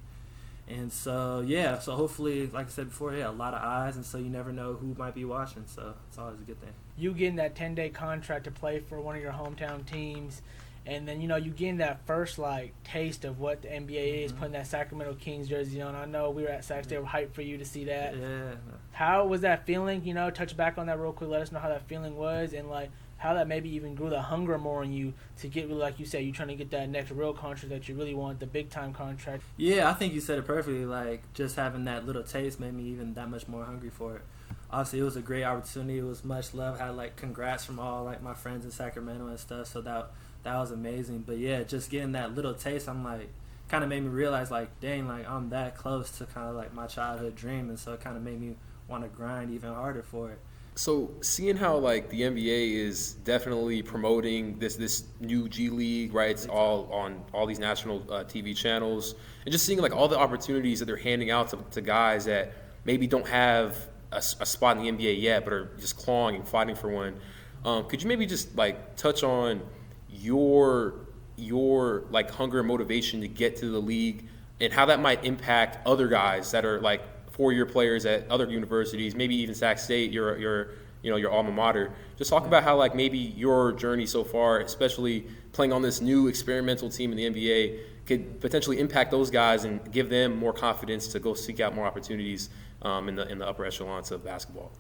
And 0.69 0.93
so 0.93 1.45
yeah, 1.47 1.79
so 1.79 1.95
hopefully, 1.95 2.49
like 2.53 2.67
I 2.67 2.71
said 2.71 2.89
before, 2.89 3.15
yeah, 3.15 3.29
a 3.29 3.31
lot 3.31 3.55
of 3.55 3.63
eyes, 3.63 3.97
and 3.97 4.05
so 4.05 4.19
you 4.19 4.29
never 4.29 4.53
know 4.53 4.75
who 4.75 4.95
might 4.99 5.15
be 5.15 5.25
watching. 5.25 5.63
So 5.67 5.95
it's 6.09 6.19
always 6.19 6.41
a 6.41 6.45
good 6.45 6.61
thing. 6.61 6.73
You 6.97 7.13
getting 7.13 7.37
that 7.37 7.55
ten 7.55 7.75
day 7.75 7.89
contract 7.89 8.45
to 8.45 8.51
play 8.51 8.81
for 8.81 9.01
one 9.01 9.15
of 9.15 9.23
your 9.23 9.33
hometown 9.33 9.87
teams, 9.87 10.43
and 10.85 11.07
then 11.07 11.21
you 11.21 11.29
know 11.29 11.37
you 11.37 11.53
getting 11.53 11.77
that 11.77 12.05
first 12.05 12.37
like 12.37 12.73
taste 12.83 13.25
of 13.25 13.39
what 13.39 13.63
the 13.63 13.69
NBA 13.69 14.25
is, 14.25 14.33
mm-hmm. 14.33 14.41
putting 14.41 14.53
that 14.55 14.67
Sacramento 14.67 15.15
Kings 15.21 15.49
jersey 15.49 15.81
on. 15.83 15.95
I 15.95 16.05
know 16.05 16.31
we 16.31 16.43
were 16.43 16.49
at 16.49 16.65
Sac 16.65 16.83
State, 16.83 16.99
were 16.99 17.07
hyped 17.07 17.33
for 17.33 17.43
you 17.43 17.59
to 17.59 17.65
see 17.65 17.85
that. 17.85 18.17
Yeah. 18.17 18.55
How 18.91 19.25
was 19.27 19.43
that 19.43 19.67
feeling? 19.67 20.05
You 20.05 20.15
know, 20.15 20.31
touch 20.31 20.57
back 20.57 20.79
on 20.79 20.87
that 20.87 20.99
real 20.99 21.13
quick. 21.13 21.31
Let 21.31 21.43
us 21.43 21.53
know 21.53 21.61
how 21.61 21.69
that 21.69 21.87
feeling 21.87 22.17
was, 22.17 22.55
and 22.55 22.69
like 22.69 22.91
how 23.19 23.35
that 23.35 23.49
maybe 23.49 23.71
even 23.71 23.95
grew 23.95 24.11
the 24.11 24.21
hunger 24.21 24.59
more 24.59 24.83
in 24.85 24.93
you 24.93 25.15
to 25.39 25.49
get 25.49 25.71
like 25.71 25.99
you 25.99 26.07
said, 26.07 26.25
you're 26.25 26.35
trying 26.35 26.49
to 26.49 26.55
get 26.55 26.71
that 26.71 26.89
next 26.89 27.11
real 27.11 27.33
contract 27.33 27.71
that 27.71 27.89
you 27.89 27.95
really 27.95 28.15
want, 28.15 28.41
the 28.41 28.47
big 28.47 28.71
time 28.71 28.93
contract. 28.93 29.43
Yeah, 29.57 29.89
I 29.91 29.95
think 29.95 30.13
you 30.13 30.21
said 30.21 30.39
it 30.39 30.47
perfectly. 30.47 30.85
Like 30.85 31.33
just 31.35 31.57
having 31.57 31.85
that 31.85 32.07
little 32.07 32.23
taste 32.23 32.61
made 32.61 32.75
me 32.75 32.85
even 32.85 33.15
that 33.15 33.31
much 33.31 33.49
more 33.49 33.65
hungry 33.65 33.91
for 33.91 34.17
it. 34.17 34.23
Obviously, 34.71 34.99
it 34.99 35.05
was 35.05 35.17
a 35.17 35.23
great 35.23 35.45
opportunity. 35.45 35.99
It 35.99 36.05
was 36.05 36.25
much 36.25 36.53
love. 36.53 36.79
Had 36.79 36.97
like 36.97 37.17
congrats 37.17 37.65
from 37.65 37.79
all 37.79 38.05
like 38.05 38.23
my 38.23 38.35
friends 38.35 38.65
in 38.65 38.71
Sacramento 38.71 39.27
and 39.27 39.41
stuff. 39.41 39.69
So 39.69 39.81
that 39.83 40.11
that 40.43 40.57
was 40.59 40.71
amazing. 40.71 41.25
But 41.27 41.39
yeah, 41.39 41.63
just 41.63 41.91
getting 41.91 42.13
that 42.13 42.35
little 42.35 42.55
taste, 42.55 42.89
I'm 42.89 43.03
like, 43.03 43.29
kind 43.69 43.83
of 43.83 43.91
made 43.91 44.03
me 44.03 44.09
realize 44.09 44.51
like, 44.51 44.79
dang, 44.81 45.09
like 45.09 45.29
I'm 45.29 45.51
that 45.51 45.77
close 45.77 46.11
to 46.19 46.27
kind 46.27 46.49
of 46.49 46.57
like 46.57 46.75
my 46.75 46.87
childhood 46.87 47.35
dream, 47.35 47.69
and 47.69 47.79
so 47.79 47.95
it 47.95 48.01
kind 48.01 48.17
of 48.17 48.23
made 48.23 48.41
me 48.41 48.57
want 48.89 49.03
to 49.03 49.09
grind 49.09 49.51
even 49.51 49.73
harder 49.73 50.03
for 50.03 50.31
it. 50.31 50.39
So 50.77 51.11
seeing 51.23 51.57
how 51.57 51.79
like 51.79 52.11
the 52.11 52.21
NBA 52.21 52.75
is 52.75 53.15
definitely 53.25 53.81
promoting 53.81 54.59
this 54.59 54.77
this 54.77 55.05
new 55.21 55.49
G 55.49 55.71
League, 55.71 56.13
right? 56.13 56.31
It's 56.31 56.47
all 56.47 56.93
on 56.93 57.25
all 57.33 57.47
these 57.47 57.59
national 57.59 58.05
uh, 58.13 58.25
TV 58.25 58.55
channels, 58.55 59.15
and 59.47 59.53
just 59.53 59.65
seeing 59.65 59.81
like 59.81 59.97
all 59.97 60.07
the 60.07 60.19
opportunities 60.19 60.79
that 60.81 60.85
they're 60.85 60.99
handing 60.99 61.31
out 61.31 61.49
to, 61.49 61.59
to 61.71 61.81
guys 61.81 62.27
that 62.27 62.53
maybe 62.85 63.07
don't 63.07 63.27
have 63.27 63.89
a, 64.13 64.19
a, 64.19 64.45
spot 64.45 64.77
in 64.77 64.83
the 64.83 64.93
NBA 64.93 65.19
yet, 65.19 65.45
but 65.45 65.55
are 65.55 65.71
just 65.79 65.97
clawing 65.97 66.37
and 66.37 66.47
fighting 66.47 66.77
for 66.77 66.91
one. 66.91 67.19
Um, 67.65 67.87
could 67.87 68.03
you 68.03 68.09
maybe 68.09 68.27
just 68.27 68.55
like 68.55 68.97
touch 68.97 69.23
on 69.23 69.63
your 70.11 71.07
your 71.37 72.05
like 72.11 72.31
hunger 72.31 72.59
and 72.59 72.69
motivation 72.69 73.23
to 73.23 73.29
get 73.29 73.57
to 73.57 73.71
the 73.71 73.81
league, 73.81 74.29
and 74.61 74.75
how 74.75 74.85
that 74.85 75.01
might 75.01 75.25
impact 75.25 75.87
other 75.87 76.07
guys 76.07 76.51
that 76.51 76.67
are 76.67 76.83
like 76.83 77.03
four-year 77.37 77.67
players 77.67 78.07
at 78.07 78.29
other 78.31 78.51
universities, 78.51 79.15
maybe 79.15 79.37
even 79.37 79.55
Sac 79.55 79.79
State, 79.79 80.11
your 80.11 80.39
your 80.39 80.71
you 81.03 81.11
know 81.11 81.17
your 81.17 81.31
alma 81.31 81.53
mater. 81.53 81.93
Just 82.17 82.31
talk 82.31 82.47
about 82.47 82.65
how 82.65 82.77
like 82.77 82.95
maybe 82.95 83.19
your 83.19 83.73
journey 83.73 84.07
so 84.07 84.25
far, 84.25 84.61
especially 84.61 85.27
playing 85.53 85.73
on 85.73 85.83
this 85.83 86.01
new 86.01 86.29
experimental 86.29 86.89
team 86.89 87.13
in 87.13 87.17
the 87.17 87.31
NBA, 87.31 87.79
could 88.07 88.41
potentially 88.41 88.81
impact 88.81 89.11
those 89.11 89.31
guys 89.31 89.65
and 89.65 89.93
give 89.93 90.09
them 90.09 90.37
more 90.37 90.53
confidence 90.53 91.09
to 91.09 91.21
go 91.21 91.35
seek 91.35 91.61
out 91.61 91.75
more 91.75 91.87
opportunities 91.87 92.49
um, 92.83 93.09
in 93.09 93.15
the 93.15 93.31
in 93.31 93.39
the 93.39 93.47
upper 93.47 93.65
echelons 93.65 94.11
of 94.11 94.25
basketball. 94.25 94.73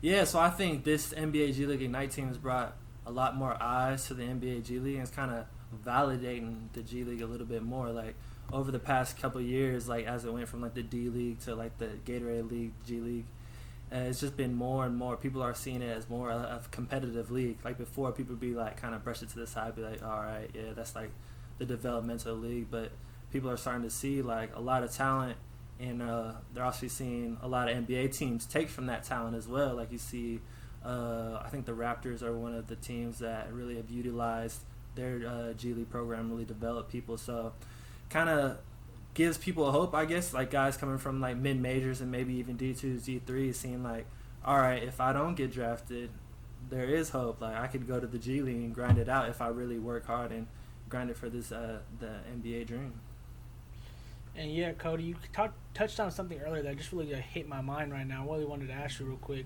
Yeah, 0.00 0.24
so 0.24 0.38
I 0.38 0.50
think 0.50 0.84
this 0.84 1.12
NBA 1.12 1.54
G 1.54 1.66
League 1.66 1.82
Ignite 1.82 2.10
team 2.10 2.28
has 2.28 2.38
brought 2.38 2.76
a 3.06 3.10
lot 3.10 3.36
more 3.36 3.60
eyes 3.60 4.06
to 4.06 4.14
the 4.14 4.22
NBA 4.22 4.64
G 4.64 4.78
League 4.78 4.94
and 4.94 5.02
it's 5.02 5.14
kind 5.14 5.30
of 5.32 5.46
validating 5.84 6.68
the 6.72 6.82
G 6.82 7.04
League 7.04 7.22
a 7.22 7.26
little 7.26 7.46
bit 7.46 7.62
more. 7.62 7.88
Like 7.90 8.14
over 8.52 8.70
the 8.70 8.78
past 8.78 9.20
couple 9.20 9.40
years, 9.40 9.88
like 9.88 10.06
as 10.06 10.24
it 10.24 10.32
went 10.32 10.48
from 10.48 10.60
like 10.60 10.74
the 10.74 10.82
D 10.82 11.08
League 11.08 11.40
to 11.40 11.54
like 11.54 11.78
the 11.78 11.90
Gatorade 12.04 12.50
League, 12.50 12.72
G 12.86 13.00
League, 13.00 13.24
uh, 13.92 13.98
it's 14.08 14.20
just 14.20 14.36
been 14.36 14.54
more 14.54 14.86
and 14.86 14.96
more. 14.96 15.16
People 15.16 15.42
are 15.42 15.54
seeing 15.54 15.82
it 15.82 15.96
as 15.96 16.08
more 16.08 16.30
of 16.30 16.66
a 16.66 16.68
competitive 16.70 17.30
league. 17.30 17.58
Like 17.64 17.78
before, 17.78 18.12
people 18.12 18.36
be 18.36 18.54
like 18.54 18.80
kind 18.80 18.94
of 18.94 19.04
brush 19.04 19.22
it 19.22 19.30
to 19.30 19.38
the 19.38 19.46
side, 19.46 19.74
be 19.74 19.82
like, 19.82 20.02
all 20.02 20.20
right, 20.20 20.48
yeah, 20.54 20.72
that's 20.74 20.94
like 20.94 21.10
the 21.58 21.64
developmental 21.64 22.34
league. 22.34 22.68
But 22.70 22.92
people 23.32 23.50
are 23.50 23.56
starting 23.56 23.82
to 23.82 23.90
see 23.90 24.22
like 24.22 24.54
a 24.54 24.60
lot 24.60 24.82
of 24.82 24.92
talent, 24.92 25.36
and 25.78 26.02
uh, 26.02 26.32
they're 26.54 26.64
also 26.64 26.86
seeing 26.88 27.38
a 27.42 27.48
lot 27.48 27.68
of 27.68 27.76
NBA 27.76 28.16
teams 28.16 28.46
take 28.46 28.68
from 28.68 28.86
that 28.86 29.04
talent 29.04 29.36
as 29.36 29.46
well. 29.48 29.74
Like 29.74 29.92
you 29.92 29.98
see, 29.98 30.40
uh, 30.84 31.40
I 31.44 31.48
think 31.48 31.66
the 31.66 31.72
Raptors 31.72 32.22
are 32.22 32.36
one 32.36 32.54
of 32.54 32.68
the 32.68 32.76
teams 32.76 33.18
that 33.18 33.52
really 33.52 33.76
have 33.76 33.90
utilized 33.90 34.60
their 34.94 35.26
uh, 35.26 35.52
G 35.52 35.72
League 35.74 35.90
program 35.90 36.30
really 36.30 36.44
develop 36.44 36.90
people. 36.90 37.16
So, 37.18 37.52
kind 38.12 38.28
of 38.28 38.58
gives 39.14 39.38
people 39.38 39.66
a 39.68 39.72
hope, 39.72 39.94
I 39.94 40.04
guess. 40.04 40.32
Like 40.32 40.50
guys 40.50 40.76
coming 40.76 40.98
from 40.98 41.20
like 41.20 41.36
mid 41.36 41.60
majors 41.60 42.00
and 42.00 42.10
maybe 42.10 42.34
even 42.34 42.56
D 42.56 42.74
two, 42.74 42.98
D 42.98 43.20
three, 43.24 43.52
seeing 43.52 43.82
like, 43.82 44.06
all 44.44 44.58
right, 44.58 44.82
if 44.82 45.00
I 45.00 45.12
don't 45.12 45.34
get 45.34 45.52
drafted, 45.52 46.10
there 46.70 46.84
is 46.84 47.10
hope. 47.10 47.40
Like 47.40 47.56
I 47.56 47.66
could 47.66 47.86
go 47.86 47.98
to 47.98 48.06
the 48.06 48.18
G 48.18 48.42
League 48.42 48.56
and 48.56 48.74
grind 48.74 48.98
it 48.98 49.08
out 49.08 49.28
if 49.28 49.40
I 49.40 49.48
really 49.48 49.78
work 49.78 50.06
hard 50.06 50.32
and 50.32 50.46
grind 50.88 51.10
it 51.10 51.16
for 51.16 51.28
this 51.28 51.52
uh, 51.52 51.78
the 51.98 52.12
NBA 52.36 52.66
dream. 52.66 52.92
And 54.34 54.50
yeah, 54.50 54.72
Cody, 54.72 55.04
you 55.04 55.16
talk, 55.32 55.52
touched 55.74 56.00
on 56.00 56.10
something 56.10 56.40
earlier 56.40 56.62
that 56.62 56.78
just 56.78 56.92
really 56.92 57.12
hit 57.12 57.46
my 57.46 57.60
mind 57.60 57.92
right 57.92 58.06
now. 58.06 58.22
I 58.22 58.32
really 58.32 58.46
wanted 58.46 58.68
to 58.68 58.72
ask 58.72 58.98
you 58.98 59.06
real 59.06 59.16
quick. 59.16 59.44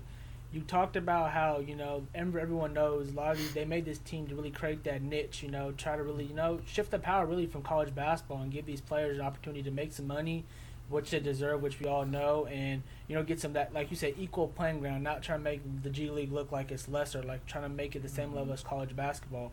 You 0.51 0.61
talked 0.61 0.95
about 0.95 1.31
how 1.31 1.59
you 1.59 1.75
know 1.75 2.07
everyone 2.15 2.73
knows 2.73 3.09
a 3.09 3.11
lot 3.11 3.31
of 3.33 3.37
these 3.37 3.53
they 3.53 3.65
made 3.65 3.85
this 3.85 3.97
team 3.99 4.27
to 4.27 4.35
really 4.35 4.51
create 4.51 4.83
that 4.85 5.01
niche. 5.01 5.43
You 5.43 5.51
know, 5.51 5.73
try 5.73 5.97
to 5.97 6.03
really 6.03 6.23
you 6.25 6.33
know 6.33 6.59
shift 6.65 6.91
the 6.91 6.99
power 6.99 7.25
really 7.25 7.47
from 7.47 7.63
college 7.63 7.93
basketball 7.93 8.41
and 8.41 8.51
give 8.51 8.65
these 8.65 8.81
players 8.81 9.17
an 9.17 9.25
opportunity 9.25 9.61
to 9.63 9.71
make 9.71 9.91
some 9.91 10.07
money, 10.07 10.45
which 10.89 11.11
they 11.11 11.19
deserve, 11.19 11.61
which 11.61 11.79
we 11.79 11.87
all 11.87 12.05
know, 12.05 12.45
and 12.45 12.83
you 13.07 13.15
know 13.15 13.23
get 13.23 13.41
some 13.41 13.53
that 13.53 13.73
like 13.73 13.91
you 13.91 13.97
said 13.97 14.13
equal 14.17 14.47
playing 14.47 14.79
ground. 14.79 15.03
Not 15.03 15.21
trying 15.21 15.39
to 15.39 15.43
make 15.43 15.83
the 15.83 15.89
G 15.89 16.09
League 16.09 16.31
look 16.31 16.51
like 16.51 16.71
it's 16.71 16.87
lesser, 16.87 17.21
like 17.23 17.45
trying 17.45 17.63
to 17.63 17.69
make 17.69 17.95
it 17.95 18.01
the 18.01 18.09
same 18.09 18.29
mm-hmm. 18.29 18.37
level 18.37 18.53
as 18.53 18.63
college 18.63 18.95
basketball. 18.95 19.51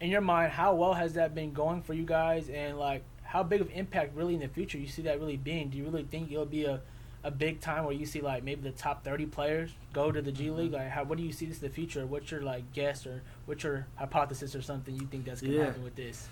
In 0.00 0.10
your 0.10 0.20
mind, 0.20 0.52
how 0.52 0.74
well 0.74 0.94
has 0.94 1.14
that 1.14 1.34
been 1.34 1.52
going 1.52 1.82
for 1.82 1.94
you 1.94 2.04
guys, 2.04 2.48
and 2.48 2.76
like 2.76 3.04
how 3.22 3.42
big 3.42 3.60
of 3.60 3.70
impact 3.72 4.16
really 4.16 4.34
in 4.34 4.40
the 4.40 4.48
future 4.48 4.78
you 4.78 4.88
see 4.88 5.02
that 5.02 5.20
really 5.20 5.36
being? 5.36 5.68
Do 5.68 5.78
you 5.78 5.84
really 5.84 6.04
think 6.04 6.32
it'll 6.32 6.44
be 6.44 6.64
a 6.64 6.80
a 7.28 7.30
big 7.30 7.60
time 7.60 7.84
where 7.84 7.92
you 7.92 8.06
see 8.06 8.22
like 8.22 8.42
maybe 8.42 8.62
the 8.62 8.70
top 8.70 9.04
30 9.04 9.26
players 9.26 9.70
go 9.92 10.10
to 10.10 10.22
the 10.22 10.32
G 10.32 10.46
mm-hmm. 10.46 10.56
League? 10.56 10.72
Like, 10.72 10.88
how 10.88 11.04
what 11.04 11.18
do 11.18 11.24
you 11.24 11.32
see 11.32 11.44
this 11.44 11.60
in 11.60 11.68
the 11.68 11.72
future? 11.72 12.06
What's 12.06 12.30
your 12.30 12.40
like 12.40 12.72
guess 12.72 13.06
or 13.06 13.22
what's 13.44 13.62
your 13.62 13.86
hypothesis 13.96 14.54
or 14.54 14.62
something 14.62 14.94
you 14.94 15.06
think 15.06 15.26
that's 15.26 15.42
gonna 15.42 15.52
yeah. 15.52 15.64
happen 15.66 15.84
with 15.84 15.94
this? 15.94 16.26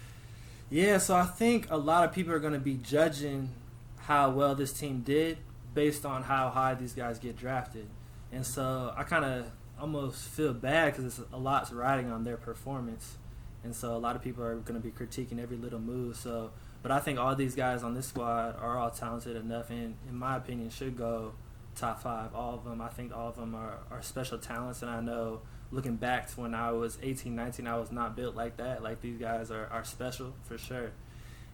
Yeah, 0.70 0.98
so 0.98 1.14
I 1.14 1.24
think 1.24 1.70
a 1.70 1.76
lot 1.76 2.04
of 2.04 2.12
people 2.12 2.32
are 2.32 2.38
gonna 2.40 2.58
be 2.58 2.74
judging 2.74 3.50
how 3.98 4.30
well 4.30 4.54
this 4.54 4.72
team 4.72 5.02
did 5.02 5.36
based 5.74 6.06
on 6.06 6.22
how 6.22 6.48
high 6.48 6.74
these 6.74 6.94
guys 6.94 7.18
get 7.18 7.36
drafted, 7.36 7.86
and 8.32 8.44
so 8.44 8.94
I 8.96 9.02
kind 9.02 9.24
of 9.24 9.50
almost 9.78 10.26
feel 10.28 10.54
bad 10.54 10.92
because 10.92 11.04
it's 11.04 11.28
a 11.30 11.36
lot's 11.36 11.72
riding 11.72 12.10
on 12.10 12.24
their 12.24 12.38
performance, 12.38 13.18
and 13.62 13.76
so 13.76 13.94
a 13.94 13.98
lot 13.98 14.16
of 14.16 14.22
people 14.22 14.42
are 14.42 14.56
gonna 14.56 14.80
be 14.80 14.90
critiquing 14.90 15.40
every 15.40 15.58
little 15.58 15.78
move. 15.78 16.16
So 16.16 16.52
but 16.83 16.92
I 16.92 17.00
think 17.00 17.18
all 17.18 17.35
these 17.35 17.54
guys 17.54 17.83
on 17.83 17.95
this 17.95 18.06
squad 18.06 18.56
are 18.61 18.78
all 18.78 18.90
talented 18.90 19.37
enough, 19.37 19.71
and 19.71 19.97
in 20.09 20.16
my 20.16 20.37
opinion, 20.37 20.71
should 20.71 20.97
go 20.97 21.35
top 21.75 22.02
five. 22.02 22.35
All 22.35 22.54
of 22.54 22.64
them. 22.64 22.80
I 22.80 22.88
think 22.88 23.14
all 23.14 23.28
of 23.28 23.37
them 23.37 23.54
are, 23.54 23.78
are 23.90 24.02
special 24.02 24.38
talents, 24.38 24.83
and 24.83 24.90
I 24.90 25.00
know 25.00 25.40
looking 25.71 25.97
back 25.97 26.28
to 26.33 26.40
when 26.40 26.54
I 26.54 26.73
was 26.73 26.99
18, 27.02 27.35
19, 27.35 27.66
I 27.66 27.76
was 27.76 27.90
not 27.90 28.16
built 28.16 28.35
like 28.35 28.56
that. 28.59 28.83
Like 28.83 29.00
these 29.00 29.18
guys 29.18 29.50
are, 29.50 29.66
are 29.66 29.85
special 29.85 30.35
for 30.45 30.59
sure. 30.59 30.92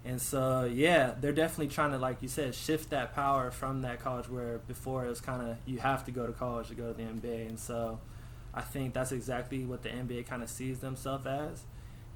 And 0.04 0.20
so, 0.20 0.64
yeah, 0.64 1.14
they're 1.20 1.32
definitely 1.32 1.68
trying 1.68 1.92
to, 1.92 1.98
like 1.98 2.22
you 2.22 2.28
said, 2.28 2.54
shift 2.54 2.90
that 2.90 3.14
power 3.14 3.50
from 3.50 3.82
that 3.82 4.00
college 4.00 4.28
where 4.28 4.58
before 4.58 5.04
it 5.04 5.08
was 5.08 5.20
kind 5.20 5.48
of 5.48 5.56
you 5.64 5.78
have 5.78 6.04
to 6.06 6.10
go 6.10 6.26
to 6.26 6.32
college 6.32 6.68
to 6.68 6.74
go 6.74 6.92
to 6.92 6.94
the 6.94 7.04
NBA. 7.04 7.48
And 7.48 7.58
so, 7.58 8.00
I 8.54 8.60
think 8.60 8.94
that's 8.94 9.12
exactly 9.12 9.64
what 9.64 9.82
the 9.82 9.88
NBA 9.88 10.26
kind 10.26 10.42
of 10.42 10.50
sees 10.50 10.80
themselves 10.80 11.26
as. 11.26 11.62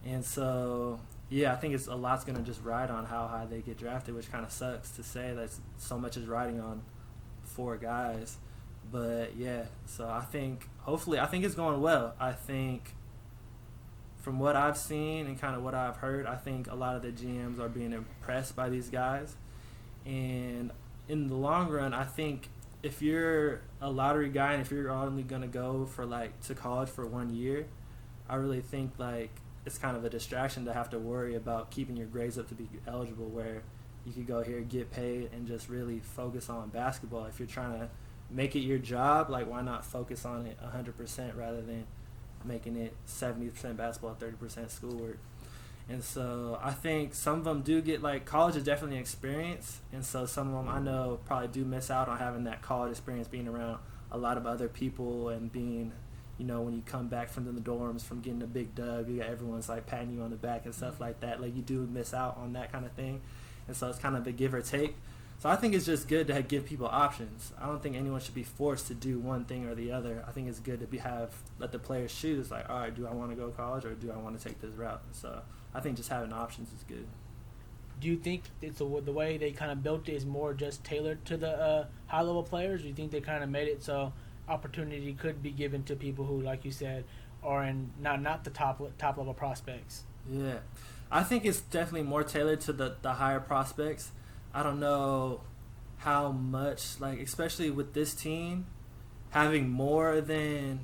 And 0.04 0.24
so, 0.24 1.00
yeah, 1.28 1.52
I 1.52 1.56
think 1.56 1.74
it's 1.74 1.86
a 1.86 1.94
lot's 1.94 2.24
gonna 2.24 2.40
just 2.40 2.62
ride 2.62 2.90
on 2.90 3.04
how 3.04 3.26
high 3.26 3.46
they 3.46 3.60
get 3.60 3.78
drafted, 3.78 4.14
which 4.14 4.30
kind 4.30 4.44
of 4.44 4.52
sucks 4.52 4.90
to 4.92 5.02
say 5.02 5.34
that 5.34 5.50
so 5.76 5.98
much 5.98 6.16
is 6.16 6.26
riding 6.26 6.60
on 6.60 6.82
four 7.42 7.76
guys. 7.76 8.38
But 8.92 9.36
yeah, 9.36 9.64
so 9.86 10.08
I 10.08 10.20
think 10.20 10.68
hopefully 10.80 11.18
I 11.18 11.26
think 11.26 11.44
it's 11.44 11.56
going 11.56 11.80
well. 11.80 12.14
I 12.20 12.32
think 12.32 12.94
from 14.20 14.38
what 14.38 14.56
I've 14.56 14.76
seen 14.76 15.26
and 15.26 15.40
kind 15.40 15.56
of 15.56 15.62
what 15.62 15.74
I've 15.74 15.96
heard, 15.96 16.26
I 16.26 16.36
think 16.36 16.70
a 16.70 16.74
lot 16.74 16.96
of 16.96 17.02
the 17.02 17.10
GMs 17.10 17.58
are 17.58 17.68
being 17.68 17.92
impressed 17.92 18.54
by 18.54 18.68
these 18.68 18.88
guys. 18.88 19.36
And 20.04 20.70
in 21.08 21.26
the 21.28 21.34
long 21.34 21.68
run, 21.70 21.92
I 21.92 22.04
think 22.04 22.48
if 22.82 23.02
you're 23.02 23.62
a 23.80 23.90
lottery 23.90 24.28
guy 24.28 24.52
and 24.52 24.62
if 24.62 24.70
you're 24.70 24.90
only 24.90 25.24
gonna 25.24 25.48
go 25.48 25.86
for 25.86 26.06
like 26.06 26.40
to 26.42 26.54
college 26.54 26.88
for 26.88 27.04
one 27.04 27.34
year, 27.34 27.66
I 28.28 28.36
really 28.36 28.60
think 28.60 28.92
like 28.98 29.30
it's 29.66 29.78
kind 29.78 29.96
of 29.96 30.04
a 30.04 30.08
distraction 30.08 30.64
to 30.64 30.72
have 30.72 30.88
to 30.90 30.98
worry 30.98 31.34
about 31.34 31.70
keeping 31.70 31.96
your 31.96 32.06
grades 32.06 32.38
up 32.38 32.48
to 32.48 32.54
be 32.54 32.68
eligible 32.86 33.26
where 33.26 33.62
you 34.06 34.12
could 34.12 34.26
go 34.26 34.42
here 34.42 34.60
get 34.60 34.92
paid 34.92 35.28
and 35.32 35.46
just 35.46 35.68
really 35.68 35.98
focus 35.98 36.48
on 36.48 36.68
basketball. 36.68 37.26
If 37.26 37.40
you're 37.40 37.48
trying 37.48 37.80
to 37.80 37.88
make 38.30 38.54
it 38.54 38.60
your 38.60 38.78
job 38.78 39.28
like 39.28 39.48
why 39.48 39.60
not 39.62 39.84
focus 39.84 40.24
on 40.24 40.46
it 40.46 40.56
100% 40.60 41.36
rather 41.36 41.60
than 41.62 41.86
making 42.44 42.76
it 42.76 42.94
70% 43.06 43.76
basketball 43.76 44.16
30% 44.18 44.70
schoolwork? 44.70 45.18
And 45.88 46.02
so 46.02 46.58
i 46.60 46.72
think 46.72 47.14
some 47.14 47.38
of 47.38 47.44
them 47.44 47.62
do 47.62 47.80
get 47.80 48.02
like 48.02 48.24
college 48.24 48.56
is 48.56 48.64
definitely 48.64 48.96
an 48.96 49.02
experience 49.02 49.78
and 49.92 50.04
so 50.04 50.26
some 50.26 50.52
of 50.52 50.64
them 50.64 50.68
i 50.68 50.80
know 50.80 51.20
probably 51.26 51.46
do 51.46 51.64
miss 51.64 51.92
out 51.92 52.08
on 52.08 52.18
having 52.18 52.42
that 52.44 52.60
college 52.60 52.90
experience 52.90 53.28
being 53.28 53.46
around 53.46 53.78
a 54.10 54.18
lot 54.18 54.36
of 54.36 54.46
other 54.46 54.68
people 54.68 55.28
and 55.28 55.52
being 55.52 55.92
you 56.38 56.44
know, 56.44 56.60
when 56.60 56.74
you 56.74 56.82
come 56.84 57.08
back 57.08 57.30
from 57.30 57.44
the 57.44 57.60
dorms 57.60 58.02
from 58.02 58.20
getting 58.20 58.42
a 58.42 58.46
big 58.46 58.74
dub, 58.74 59.08
you 59.08 59.18
got 59.18 59.28
everyone's 59.28 59.68
like 59.68 59.86
patting 59.86 60.12
you 60.12 60.22
on 60.22 60.30
the 60.30 60.36
back 60.36 60.64
and 60.64 60.74
stuff 60.74 60.94
mm-hmm. 60.94 61.04
like 61.04 61.20
that. 61.20 61.40
Like 61.40 61.56
you 61.56 61.62
do 61.62 61.88
miss 61.90 62.12
out 62.12 62.36
on 62.36 62.52
that 62.54 62.72
kind 62.72 62.84
of 62.84 62.92
thing, 62.92 63.22
and 63.66 63.76
so 63.76 63.88
it's 63.88 63.98
kind 63.98 64.16
of 64.16 64.26
a 64.26 64.32
give 64.32 64.52
or 64.54 64.60
take. 64.60 64.96
So 65.38 65.50
I 65.50 65.56
think 65.56 65.74
it's 65.74 65.84
just 65.84 66.08
good 66.08 66.28
to 66.28 66.42
give 66.42 66.64
people 66.64 66.86
options. 66.86 67.52
I 67.60 67.66
don't 67.66 67.82
think 67.82 67.94
anyone 67.94 68.20
should 68.20 68.34
be 68.34 68.42
forced 68.42 68.86
to 68.86 68.94
do 68.94 69.18
one 69.18 69.44
thing 69.44 69.66
or 69.66 69.74
the 69.74 69.92
other. 69.92 70.24
I 70.26 70.32
think 70.32 70.48
it's 70.48 70.60
good 70.60 70.80
to 70.80 70.86
be 70.86 70.98
have 70.98 71.34
let 71.58 71.72
the 71.72 71.78
players 71.78 72.14
choose. 72.14 72.50
Like, 72.50 72.68
all 72.70 72.78
right, 72.78 72.94
do 72.94 73.06
I 73.06 73.12
want 73.12 73.30
to 73.30 73.36
go 73.36 73.46
to 73.48 73.52
college 73.52 73.84
or 73.84 73.94
do 73.94 74.10
I 74.10 74.16
want 74.16 74.38
to 74.38 74.42
take 74.42 74.60
this 74.60 74.74
route? 74.74 75.02
So 75.12 75.42
I 75.74 75.80
think 75.80 75.96
just 75.98 76.08
having 76.08 76.32
options 76.32 76.72
is 76.72 76.82
good. 76.88 77.06
Do 78.00 78.08
you 78.08 78.16
think 78.16 78.44
it's 78.62 78.80
a, 78.80 79.00
the 79.04 79.12
way 79.12 79.36
they 79.36 79.52
kind 79.52 79.70
of 79.70 79.82
built 79.82 80.08
it 80.08 80.14
is 80.14 80.24
more 80.24 80.54
just 80.54 80.84
tailored 80.84 81.24
to 81.26 81.36
the 81.36 81.50
uh, 81.50 81.86
high 82.06 82.22
level 82.22 82.42
players? 82.42 82.82
Do 82.82 82.88
you 82.88 82.94
think 82.94 83.10
they 83.10 83.20
kind 83.20 83.44
of 83.44 83.50
made 83.50 83.68
it 83.68 83.82
so 83.82 84.14
opportunity 84.48 85.12
could 85.12 85.42
be 85.42 85.50
given 85.50 85.82
to 85.84 85.96
people 85.96 86.24
who, 86.24 86.40
like 86.40 86.64
you 86.64 86.70
said, 86.70 87.04
are 87.42 87.64
in 87.64 87.90
not 88.00 88.20
not 88.22 88.44
the 88.44 88.50
top 88.50 88.80
top 88.98 89.16
level 89.16 89.34
prospects. 89.34 90.04
Yeah, 90.30 90.58
I 91.10 91.22
think 91.22 91.44
it's 91.44 91.60
definitely 91.60 92.08
more 92.08 92.24
tailored 92.24 92.60
to 92.62 92.72
the 92.72 92.96
the 93.02 93.14
higher 93.14 93.40
prospects. 93.40 94.12
I 94.52 94.62
don't 94.62 94.80
know 94.80 95.42
how 95.98 96.30
much, 96.32 97.00
like 97.00 97.20
especially 97.20 97.70
with 97.70 97.94
this 97.94 98.14
team, 98.14 98.66
having 99.30 99.68
more 99.68 100.20
than 100.20 100.80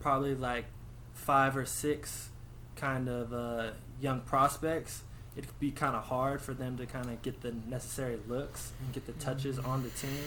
probably 0.00 0.34
like 0.34 0.66
five 1.12 1.56
or 1.56 1.64
six 1.64 2.30
kind 2.76 3.08
of 3.08 3.32
uh, 3.32 3.70
young 4.00 4.20
prospects. 4.20 5.02
It 5.36 5.46
could 5.46 5.58
be 5.58 5.72
kind 5.72 5.96
of 5.96 6.04
hard 6.04 6.40
for 6.40 6.54
them 6.54 6.76
to 6.76 6.86
kind 6.86 7.10
of 7.10 7.20
get 7.22 7.40
the 7.40 7.52
necessary 7.68 8.18
looks 8.28 8.72
and 8.80 8.92
get 8.92 9.06
the 9.06 9.12
touches 9.14 9.58
on 9.58 9.82
the 9.82 9.88
team 9.88 10.22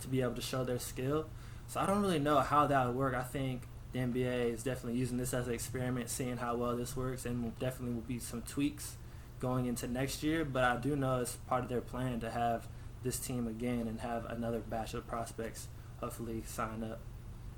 to 0.00 0.08
be 0.08 0.22
able 0.22 0.34
to 0.34 0.40
show 0.40 0.64
their 0.64 0.78
skill. 0.78 1.26
So 1.68 1.80
I 1.80 1.86
don't 1.86 2.02
really 2.02 2.18
know 2.18 2.38
how 2.40 2.66
that 2.66 2.86
would 2.86 2.96
work. 2.96 3.14
I 3.14 3.22
think 3.22 3.62
the 3.92 4.00
NBA 4.00 4.52
is 4.52 4.62
definitely 4.62 4.98
using 4.98 5.16
this 5.16 5.34
as 5.34 5.48
an 5.48 5.54
experiment, 5.54 6.10
seeing 6.10 6.36
how 6.36 6.56
well 6.56 6.76
this 6.76 6.96
works, 6.96 7.26
and 7.26 7.58
definitely 7.58 7.94
will 7.94 8.02
be 8.02 8.18
some 8.18 8.42
tweaks 8.42 8.96
going 9.40 9.66
into 9.66 9.86
next 9.88 10.22
year. 10.22 10.44
But 10.44 10.64
I 10.64 10.76
do 10.76 10.96
know 10.96 11.20
it's 11.20 11.36
part 11.48 11.62
of 11.62 11.68
their 11.68 11.80
plan 11.80 12.20
to 12.20 12.30
have 12.30 12.68
this 13.02 13.18
team 13.18 13.46
again 13.46 13.86
and 13.88 14.00
have 14.00 14.26
another 14.26 14.60
batch 14.60 14.94
of 14.94 15.06
prospects 15.06 15.68
hopefully 16.00 16.42
sign 16.46 16.84
up. 16.84 17.00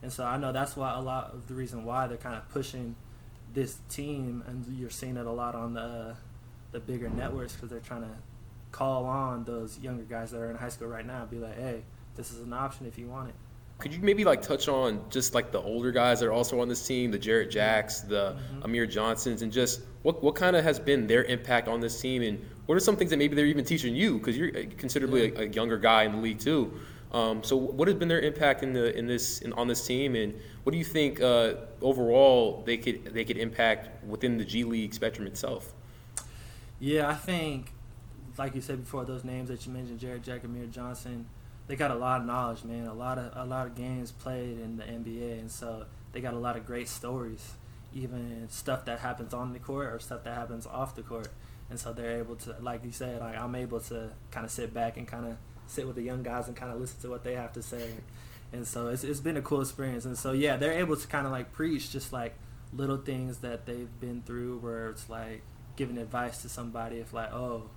And 0.02 0.12
so 0.12 0.24
I 0.24 0.36
know 0.36 0.52
that's 0.52 0.76
why 0.76 0.94
a 0.94 1.00
lot 1.00 1.32
of 1.34 1.48
the 1.48 1.54
reason 1.54 1.84
why 1.84 2.06
they're 2.06 2.16
kind 2.16 2.36
of 2.36 2.48
pushing 2.48 2.94
this 3.52 3.78
team, 3.88 4.44
and 4.46 4.64
you're 4.78 4.90
seeing 4.90 5.16
it 5.16 5.26
a 5.26 5.32
lot 5.32 5.54
on 5.54 5.74
the 5.74 6.16
the 6.70 6.80
bigger 6.80 7.08
networks 7.08 7.54
because 7.54 7.70
they're 7.70 7.80
trying 7.80 8.02
to 8.02 8.16
call 8.72 9.06
on 9.06 9.44
those 9.44 9.78
younger 9.78 10.02
guys 10.02 10.30
that 10.30 10.38
are 10.38 10.50
in 10.50 10.56
high 10.56 10.68
school 10.68 10.88
right 10.88 11.06
now, 11.06 11.24
be 11.24 11.38
like, 11.38 11.56
hey, 11.56 11.82
this 12.14 12.30
is 12.30 12.40
an 12.40 12.52
option 12.52 12.86
if 12.86 12.98
you 12.98 13.06
want 13.06 13.30
it. 13.30 13.34
Could 13.78 13.94
you 13.94 14.00
maybe 14.02 14.24
like 14.24 14.42
touch 14.42 14.66
on 14.66 15.04
just 15.08 15.34
like 15.34 15.52
the 15.52 15.60
older 15.60 15.92
guys 15.92 16.18
that 16.18 16.26
are 16.26 16.32
also 16.32 16.60
on 16.60 16.68
this 16.68 16.84
team, 16.84 17.12
the 17.12 17.18
Jarrett 17.18 17.50
Jacks, 17.50 18.00
the 18.00 18.32
mm-hmm. 18.32 18.64
Amir 18.64 18.86
Johnsons, 18.86 19.42
and 19.42 19.52
just 19.52 19.82
what 20.02 20.22
what 20.22 20.34
kind 20.34 20.56
of 20.56 20.64
has 20.64 20.80
been 20.80 21.06
their 21.06 21.22
impact 21.24 21.68
on 21.68 21.80
this 21.80 22.00
team, 22.00 22.22
and 22.22 22.44
what 22.66 22.74
are 22.74 22.80
some 22.80 22.96
things 22.96 23.10
that 23.10 23.18
maybe 23.18 23.36
they're 23.36 23.46
even 23.46 23.64
teaching 23.64 23.94
you 23.94 24.18
because 24.18 24.36
you're 24.36 24.50
considerably 24.76 25.32
yeah. 25.32 25.38
a, 25.38 25.42
a, 25.42 25.48
younger 25.48 25.78
guy 25.78 26.02
in 26.02 26.12
the 26.12 26.18
league 26.18 26.40
too. 26.40 26.72
Um, 27.12 27.42
so 27.44 27.56
what 27.56 27.88
has 27.88 27.96
been 27.96 28.08
their 28.08 28.20
impact 28.20 28.64
in 28.64 28.72
the 28.72 28.96
in 28.98 29.06
this 29.06 29.42
in, 29.42 29.52
on 29.52 29.68
this 29.68 29.86
team, 29.86 30.16
and 30.16 30.34
what 30.64 30.72
do 30.72 30.78
you 30.78 30.84
think 30.84 31.20
uh, 31.20 31.54
overall 31.80 32.64
they 32.66 32.78
could 32.78 33.04
they 33.14 33.24
could 33.24 33.38
impact 33.38 34.04
within 34.04 34.38
the 34.38 34.44
G 34.44 34.64
League 34.64 34.92
spectrum 34.92 35.26
itself? 35.28 35.72
Yeah, 36.80 37.08
I 37.08 37.14
think, 37.14 37.72
like 38.36 38.56
you 38.56 38.60
said 38.60 38.82
before, 38.82 39.04
those 39.04 39.24
names 39.24 39.48
that 39.50 39.66
you 39.66 39.72
mentioned, 39.72 40.00
Jarrett 40.00 40.22
Jack, 40.22 40.42
Amir 40.44 40.66
Johnson 40.66 41.26
they 41.68 41.76
got 41.76 41.90
a 41.90 41.94
lot 41.94 42.20
of 42.20 42.26
knowledge, 42.26 42.64
man. 42.64 42.86
A 42.86 42.94
lot 42.94 43.18
of 43.18 43.32
a 43.36 43.44
lot 43.44 43.66
of 43.66 43.76
games 43.76 44.10
played 44.10 44.58
in 44.58 44.78
the 44.78 44.84
NBA, 44.84 45.38
and 45.38 45.50
so 45.50 45.84
they 46.12 46.20
got 46.20 46.34
a 46.34 46.38
lot 46.38 46.56
of 46.56 46.66
great 46.66 46.88
stories, 46.88 47.52
even 47.94 48.46
stuff 48.48 48.86
that 48.86 49.00
happens 49.00 49.32
on 49.34 49.52
the 49.52 49.58
court 49.58 49.92
or 49.92 49.98
stuff 49.98 50.24
that 50.24 50.34
happens 50.34 50.66
off 50.66 50.96
the 50.96 51.02
court. 51.02 51.28
And 51.70 51.78
so 51.78 51.92
they're 51.92 52.18
able 52.18 52.36
to, 52.36 52.56
like 52.62 52.82
you 52.84 52.92
said, 52.92 53.20
like 53.20 53.36
I'm 53.36 53.54
able 53.54 53.80
to 53.80 54.10
kind 54.30 54.46
of 54.46 54.50
sit 54.50 54.72
back 54.72 54.96
and 54.96 55.06
kind 55.06 55.26
of 55.26 55.36
sit 55.66 55.86
with 55.86 55.96
the 55.96 56.02
young 56.02 56.22
guys 56.22 56.48
and 56.48 56.56
kind 56.56 56.72
of 56.72 56.80
listen 56.80 57.00
to 57.02 57.10
what 57.10 57.24
they 57.24 57.34
have 57.34 57.52
to 57.52 57.62
say. 57.62 57.90
And 58.52 58.66
so 58.66 58.88
it's, 58.88 59.04
it's 59.04 59.20
been 59.20 59.36
a 59.36 59.42
cool 59.42 59.60
experience. 59.60 60.06
And 60.06 60.16
so 60.16 60.32
yeah, 60.32 60.56
they're 60.56 60.72
able 60.72 60.96
to 60.96 61.06
kind 61.06 61.26
of 61.26 61.32
like 61.32 61.52
preach 61.52 61.90
just 61.90 62.10
like 62.10 62.34
little 62.72 62.96
things 62.96 63.38
that 63.38 63.66
they've 63.66 64.00
been 64.00 64.22
through 64.22 64.58
where 64.58 64.88
it's 64.88 65.10
like 65.10 65.42
giving 65.76 65.98
advice 65.98 66.42
to 66.42 66.48
somebody 66.48 66.96
if 66.96 67.12
like 67.12 67.32
oh 67.32 67.70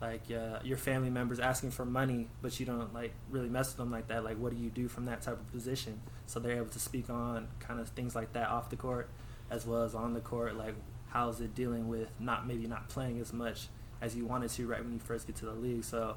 like 0.00 0.22
uh, 0.30 0.58
your 0.64 0.78
family 0.78 1.10
members 1.10 1.38
asking 1.38 1.70
for 1.70 1.84
money 1.84 2.26
but 2.40 2.58
you 2.58 2.64
don't 2.64 2.94
like 2.94 3.12
really 3.30 3.48
mess 3.48 3.68
with 3.68 3.76
them 3.76 3.90
like 3.90 4.08
that 4.08 4.24
like 4.24 4.38
what 4.38 4.50
do 4.50 4.62
you 4.62 4.70
do 4.70 4.88
from 4.88 5.04
that 5.06 5.22
type 5.22 5.34
of 5.34 5.52
position? 5.52 6.00
So 6.26 6.40
they're 6.40 6.56
able 6.56 6.66
to 6.66 6.80
speak 6.80 7.10
on 7.10 7.48
kind 7.58 7.80
of 7.80 7.88
things 7.90 8.14
like 8.14 8.32
that 8.32 8.48
off 8.48 8.70
the 8.70 8.76
court 8.76 9.08
as 9.50 9.66
well 9.66 9.82
as 9.82 9.94
on 9.94 10.14
the 10.14 10.20
court 10.20 10.56
like 10.56 10.74
how's 11.10 11.40
it 11.40 11.54
dealing 11.54 11.88
with 11.88 12.08
not 12.18 12.46
maybe 12.46 12.66
not 12.66 12.88
playing 12.88 13.20
as 13.20 13.32
much 13.32 13.68
as 14.00 14.16
you 14.16 14.24
wanted 14.24 14.48
to 14.50 14.66
right 14.66 14.82
when 14.82 14.92
you 14.92 14.98
first 14.98 15.26
get 15.26 15.36
to 15.36 15.44
the 15.44 15.52
league? 15.52 15.84
So 15.84 16.16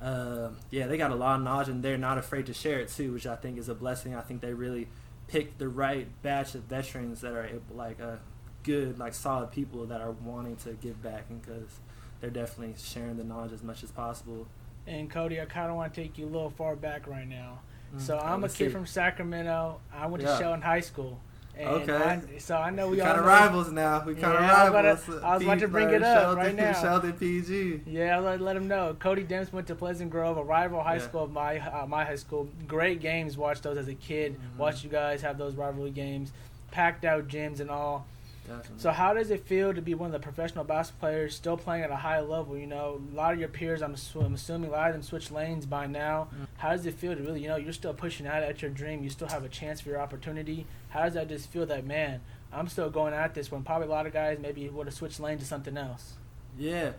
uh, 0.00 0.50
yeah 0.70 0.86
they 0.86 0.96
got 0.96 1.10
a 1.10 1.16
lot 1.16 1.36
of 1.36 1.42
knowledge 1.42 1.68
and 1.68 1.82
they're 1.82 1.98
not 1.98 2.18
afraid 2.18 2.46
to 2.46 2.52
share 2.52 2.80
it 2.80 2.90
too 2.90 3.14
which 3.14 3.26
i 3.26 3.34
think 3.34 3.58
is 3.58 3.68
a 3.68 3.74
blessing. 3.74 4.14
I 4.14 4.20
think 4.20 4.40
they 4.40 4.54
really 4.54 4.88
picked 5.26 5.58
the 5.58 5.68
right 5.68 6.06
batch 6.22 6.54
of 6.54 6.62
veterans 6.62 7.22
that 7.22 7.32
are 7.32 7.46
able, 7.46 7.74
like 7.74 8.00
uh, 8.00 8.16
good 8.62 8.98
like 8.98 9.14
solid 9.14 9.50
people 9.50 9.86
that 9.86 10.00
are 10.00 10.12
wanting 10.12 10.56
to 10.56 10.72
give 10.74 11.02
back 11.02 11.24
and 11.28 11.40
because 11.42 11.80
they're 12.20 12.30
definitely 12.30 12.74
sharing 12.78 13.16
the 13.16 13.24
knowledge 13.24 13.52
as 13.52 13.62
much 13.62 13.82
as 13.82 13.90
possible. 13.90 14.46
And 14.86 15.10
Cody, 15.10 15.40
I 15.40 15.46
kind 15.46 15.70
of 15.70 15.76
want 15.76 15.92
to 15.92 16.00
take 16.00 16.16
you 16.16 16.26
a 16.26 16.30
little 16.30 16.50
far 16.50 16.76
back 16.76 17.06
right 17.06 17.28
now. 17.28 17.60
Mm, 17.94 18.00
so 18.00 18.18
I'm 18.18 18.44
a 18.44 18.48
kid 18.48 18.56
see. 18.56 18.68
from 18.68 18.86
Sacramento. 18.86 19.80
I 19.92 20.06
went 20.06 20.22
to 20.22 20.36
Sheldon 20.38 20.62
High 20.62 20.80
School. 20.80 21.20
And 21.58 21.68
okay. 21.68 21.94
I, 21.94 22.38
so 22.38 22.54
I 22.56 22.68
know 22.68 22.88
we, 22.88 22.98
we 22.98 23.02
kind 23.02 23.18
of 23.18 23.24
rivals 23.24 23.72
now. 23.72 24.04
We 24.04 24.14
kind 24.14 24.36
of 24.36 24.42
yeah, 24.42 24.68
rivals. 24.68 25.08
I 25.22 25.34
was 25.34 25.42
about 25.42 25.58
to 25.60 25.68
bring 25.68 25.88
it 25.88 26.02
up 26.02 26.20
Sheldon, 26.20 26.44
right 26.44 26.54
now. 26.54 26.72
Sheldon 26.74 27.14
PG. 27.14 27.80
Yeah, 27.86 28.18
let 28.18 28.42
let 28.42 28.56
him 28.56 28.68
know. 28.68 28.94
Cody 28.98 29.24
Demps 29.24 29.52
went 29.54 29.66
to 29.68 29.74
Pleasant 29.74 30.10
Grove, 30.10 30.36
a 30.36 30.44
rival 30.44 30.82
high 30.82 30.96
yeah. 30.96 31.02
school 31.02 31.24
of 31.24 31.32
my 31.32 31.58
uh, 31.58 31.86
my 31.86 32.04
high 32.04 32.16
school. 32.16 32.46
Great 32.66 33.00
games. 33.00 33.38
Watched 33.38 33.62
those 33.62 33.78
as 33.78 33.88
a 33.88 33.94
kid. 33.94 34.34
Mm-hmm. 34.34 34.58
Watched 34.58 34.84
you 34.84 34.90
guys 34.90 35.22
have 35.22 35.38
those 35.38 35.54
rivalry 35.54 35.92
games. 35.92 36.30
Packed 36.72 37.06
out 37.06 37.26
gyms 37.26 37.60
and 37.60 37.70
all. 37.70 38.06
Definitely. 38.46 38.78
So 38.78 38.90
how 38.90 39.12
does 39.12 39.30
it 39.30 39.44
feel 39.44 39.74
to 39.74 39.82
be 39.82 39.94
one 39.94 40.06
of 40.08 40.12
the 40.12 40.20
professional 40.20 40.64
basketball 40.64 41.08
players 41.08 41.34
still 41.34 41.56
playing 41.56 41.82
at 41.82 41.90
a 41.90 41.96
high 41.96 42.20
level? 42.20 42.56
You 42.56 42.66
know, 42.66 43.00
a 43.12 43.16
lot 43.16 43.32
of 43.32 43.40
your 43.40 43.48
peers, 43.48 43.82
I'm, 43.82 43.96
I'm 44.20 44.34
assuming 44.34 44.70
a 44.70 44.72
lot 44.72 44.88
of 44.88 44.94
them 44.94 45.02
switch 45.02 45.30
lanes 45.30 45.66
by 45.66 45.86
now. 45.86 46.28
Mm-hmm. 46.32 46.44
How 46.58 46.70
does 46.70 46.86
it 46.86 46.94
feel 46.94 47.14
to 47.14 47.22
really, 47.22 47.42
you 47.42 47.48
know, 47.48 47.56
you're 47.56 47.72
still 47.72 47.94
pushing 47.94 48.26
out 48.26 48.42
at 48.42 48.62
your 48.62 48.70
dream. 48.70 49.02
You 49.02 49.10
still 49.10 49.28
have 49.28 49.44
a 49.44 49.48
chance 49.48 49.80
for 49.80 49.88
your 49.88 50.00
opportunity. 50.00 50.66
How 50.90 51.04
does 51.04 51.14
that 51.14 51.28
just 51.28 51.50
feel 51.50 51.66
that, 51.66 51.84
man, 51.84 52.20
I'm 52.52 52.68
still 52.68 52.88
going 52.88 53.14
at 53.14 53.34
this 53.34 53.50
when 53.50 53.62
probably 53.62 53.88
a 53.88 53.90
lot 53.90 54.06
of 54.06 54.12
guys 54.12 54.38
maybe 54.40 54.68
would 54.68 54.86
have 54.86 54.94
switched 54.94 55.18
lanes 55.18 55.40
to 55.40 55.46
something 55.46 55.76
else? 55.76 56.14
Yeah. 56.56 56.92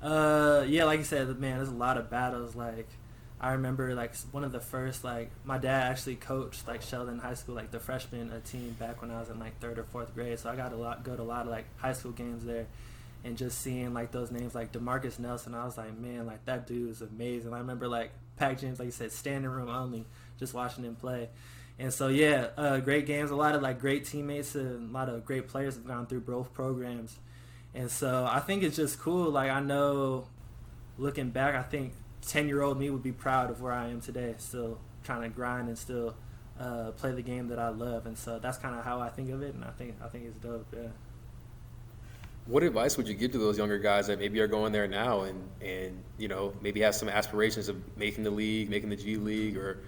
Uh, 0.00 0.64
yeah, 0.66 0.84
like 0.84 0.98
you 0.98 1.04
said, 1.04 1.28
man, 1.38 1.56
there's 1.56 1.68
a 1.68 1.72
lot 1.72 1.96
of 1.96 2.10
battles. 2.10 2.54
Like, 2.56 2.88
I 3.42 3.52
remember 3.52 3.92
like 3.96 4.14
one 4.30 4.44
of 4.44 4.52
the 4.52 4.60
first 4.60 5.02
like 5.02 5.30
my 5.44 5.58
dad 5.58 5.90
actually 5.90 6.14
coached 6.14 6.68
like 6.68 6.80
Sheldon 6.80 7.18
High 7.18 7.34
School 7.34 7.56
like 7.56 7.72
the 7.72 7.80
freshman 7.80 8.30
uh, 8.30 8.38
team 8.44 8.76
back 8.78 9.02
when 9.02 9.10
I 9.10 9.18
was 9.18 9.30
in 9.30 9.40
like 9.40 9.58
third 9.58 9.80
or 9.80 9.82
fourth 9.82 10.14
grade. 10.14 10.38
So 10.38 10.48
I 10.48 10.54
got 10.54 10.72
a 10.72 10.76
lot 10.76 11.02
go 11.02 11.16
to 11.16 11.22
a 11.22 11.24
lot 11.24 11.42
of 11.42 11.48
like 11.48 11.64
high 11.76 11.92
school 11.92 12.12
games 12.12 12.44
there, 12.44 12.66
and 13.24 13.36
just 13.36 13.60
seeing 13.60 13.92
like 13.92 14.12
those 14.12 14.30
names 14.30 14.54
like 14.54 14.70
Demarcus 14.70 15.18
Nelson, 15.18 15.56
I 15.56 15.64
was 15.64 15.76
like, 15.76 15.98
man, 15.98 16.24
like 16.24 16.44
that 16.44 16.68
dude 16.68 16.90
is 16.90 17.02
amazing. 17.02 17.52
I 17.52 17.58
remember 17.58 17.88
like 17.88 18.12
Pac 18.36 18.60
James, 18.60 18.78
like 18.78 18.86
you 18.86 18.92
said, 18.92 19.10
standing 19.10 19.50
room 19.50 19.68
only, 19.68 20.06
just 20.38 20.54
watching 20.54 20.84
him 20.84 20.94
play. 20.94 21.28
And 21.80 21.92
so 21.92 22.06
yeah, 22.06 22.48
uh, 22.56 22.78
great 22.78 23.06
games, 23.06 23.32
a 23.32 23.36
lot 23.36 23.56
of 23.56 23.62
like 23.62 23.80
great 23.80 24.04
teammates, 24.04 24.54
and 24.54 24.90
a 24.90 24.92
lot 24.92 25.08
of 25.08 25.26
great 25.26 25.48
players 25.48 25.74
have 25.74 25.86
gone 25.86 26.06
through 26.06 26.20
both 26.20 26.54
programs. 26.54 27.18
And 27.74 27.90
so 27.90 28.24
I 28.30 28.38
think 28.38 28.62
it's 28.62 28.76
just 28.76 29.00
cool. 29.00 29.30
Like 29.30 29.50
I 29.50 29.58
know, 29.58 30.28
looking 30.96 31.30
back, 31.30 31.56
I 31.56 31.62
think 31.62 31.94
10 32.22 32.48
year 32.48 32.62
old 32.62 32.78
me 32.78 32.90
would 32.90 33.02
be 33.02 33.12
proud 33.12 33.50
of 33.50 33.60
where 33.60 33.72
I 33.72 33.88
am 33.88 34.00
today, 34.00 34.34
still 34.38 34.78
trying 35.04 35.22
to 35.22 35.28
grind 35.28 35.68
and 35.68 35.76
still 35.76 36.14
uh, 36.58 36.92
play 36.92 37.12
the 37.12 37.22
game 37.22 37.48
that 37.48 37.58
I 37.58 37.68
love. 37.68 38.06
And 38.06 38.16
so 38.16 38.38
that's 38.38 38.58
kind 38.58 38.76
of 38.76 38.84
how 38.84 39.00
I 39.00 39.08
think 39.08 39.30
of 39.30 39.42
it, 39.42 39.54
and 39.54 39.64
I 39.64 39.70
think 39.70 39.96
I 40.02 40.08
think 40.08 40.24
it's 40.26 40.38
dope. 40.38 40.66
Yeah. 40.72 40.88
What 42.46 42.64
advice 42.64 42.96
would 42.96 43.06
you 43.06 43.14
give 43.14 43.32
to 43.32 43.38
those 43.38 43.56
younger 43.56 43.78
guys 43.78 44.08
that 44.08 44.18
maybe 44.18 44.40
are 44.40 44.48
going 44.48 44.72
there 44.72 44.88
now 44.88 45.22
and, 45.22 45.48
and 45.60 46.02
you 46.18 46.26
know 46.26 46.52
maybe 46.60 46.80
have 46.80 46.94
some 46.94 47.08
aspirations 47.08 47.68
of 47.68 47.76
making 47.96 48.24
the 48.24 48.30
league, 48.30 48.68
making 48.68 48.90
the 48.90 48.96
G 48.96 49.16
League, 49.16 49.56
or 49.56 49.78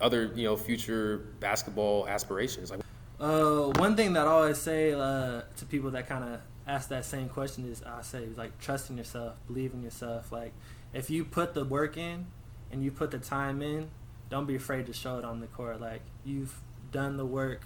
other 0.00 0.32
you 0.34 0.44
know 0.44 0.56
future 0.56 1.28
basketball 1.40 2.06
aspirations? 2.08 2.70
Like, 2.70 2.80
uh, 3.20 3.72
one 3.78 3.96
thing 3.96 4.12
that 4.14 4.26
I 4.26 4.30
always 4.30 4.58
say 4.58 4.92
uh, 4.92 5.42
to 5.56 5.66
people 5.66 5.90
that 5.92 6.08
kind 6.08 6.24
of 6.24 6.40
ask 6.66 6.88
that 6.88 7.04
same 7.04 7.28
question 7.28 7.70
is 7.70 7.82
I 7.82 8.02
say 8.02 8.28
like 8.36 8.58
trust 8.58 8.90
in 8.90 8.98
yourself, 8.98 9.34
believe 9.46 9.72
in 9.74 9.82
yourself. 9.82 10.32
Like 10.32 10.52
if 10.94 11.10
you 11.10 11.24
put 11.24 11.54
the 11.54 11.64
work 11.64 11.96
in 11.96 12.26
and 12.70 12.82
you 12.82 12.90
put 12.90 13.10
the 13.10 13.18
time 13.18 13.60
in, 13.60 13.90
don't 14.30 14.46
be 14.46 14.54
afraid 14.54 14.86
to 14.86 14.92
show 14.92 15.18
it 15.18 15.24
on 15.24 15.40
the 15.40 15.46
court. 15.48 15.80
Like 15.80 16.02
you've 16.24 16.60
done 16.92 17.16
the 17.16 17.26
work, 17.26 17.62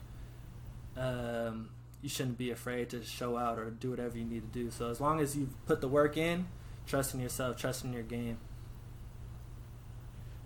um, 0.96 1.70
you 2.02 2.08
shouldn't 2.08 2.38
be 2.38 2.50
afraid 2.50 2.90
to 2.90 3.04
show 3.04 3.36
out 3.36 3.58
or 3.58 3.70
do 3.70 3.90
whatever 3.90 4.16
you 4.16 4.24
need 4.24 4.52
to 4.52 4.58
do. 4.58 4.70
So 4.70 4.90
as 4.90 5.00
long 5.00 5.20
as 5.20 5.36
you've 5.36 5.66
put 5.66 5.80
the 5.80 5.88
work 5.88 6.16
in, 6.16 6.46
trust 6.86 7.14
in 7.14 7.20
yourself, 7.20 7.56
trust 7.56 7.84
in 7.84 7.92
your 7.92 8.02
game. 8.02 8.38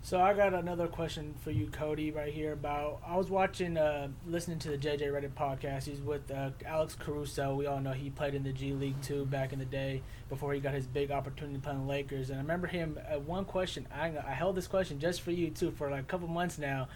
So 0.05 0.21
I 0.21 0.35
got 0.35 0.53
another 0.53 0.89
question 0.89 1.33
for 1.45 1.53
you, 1.53 1.69
Cody, 1.69 2.11
right 2.11 2.33
here. 2.33 2.53
About 2.55 3.01
I 3.07 3.17
was 3.17 3.31
watching, 3.31 3.77
uh, 3.77 4.09
listening 4.27 4.59
to 4.59 4.71
the 4.71 4.77
JJ 4.77 5.03
Redick 5.13 5.31
podcast. 5.31 5.85
He's 5.85 6.01
with 6.01 6.29
uh, 6.29 6.51
Alex 6.67 6.97
Caruso. 6.99 7.55
We 7.55 7.67
all 7.67 7.79
know 7.81 7.93
he 7.93 8.11
played 8.11 8.35
in 8.35 8.43
the 8.43 8.53
G 8.53 8.73
League 8.73 9.01
too 9.01 9.25
back 9.27 9.53
in 9.53 9.61
the 9.61 9.65
day 9.65 10.03
before 10.29 10.55
he 10.55 10.61
got 10.61 10.75
his 10.75 10.89
big 10.89 11.13
opportunity 11.13 11.61
playing 11.61 11.83
the 11.83 11.87
Lakers. 11.87 12.31
And 12.31 12.41
I 12.41 12.43
remember 12.43 12.67
him. 12.67 12.99
Uh, 13.09 13.21
one 13.21 13.45
question 13.45 13.87
I, 13.95 14.13
I 14.27 14.33
held 14.33 14.57
this 14.57 14.67
question 14.67 14.99
just 14.99 15.21
for 15.21 15.31
you 15.31 15.51
too 15.51 15.71
for 15.71 15.89
like 15.89 16.01
a 16.01 16.07
couple 16.07 16.27
months 16.27 16.59
now. 16.59 16.89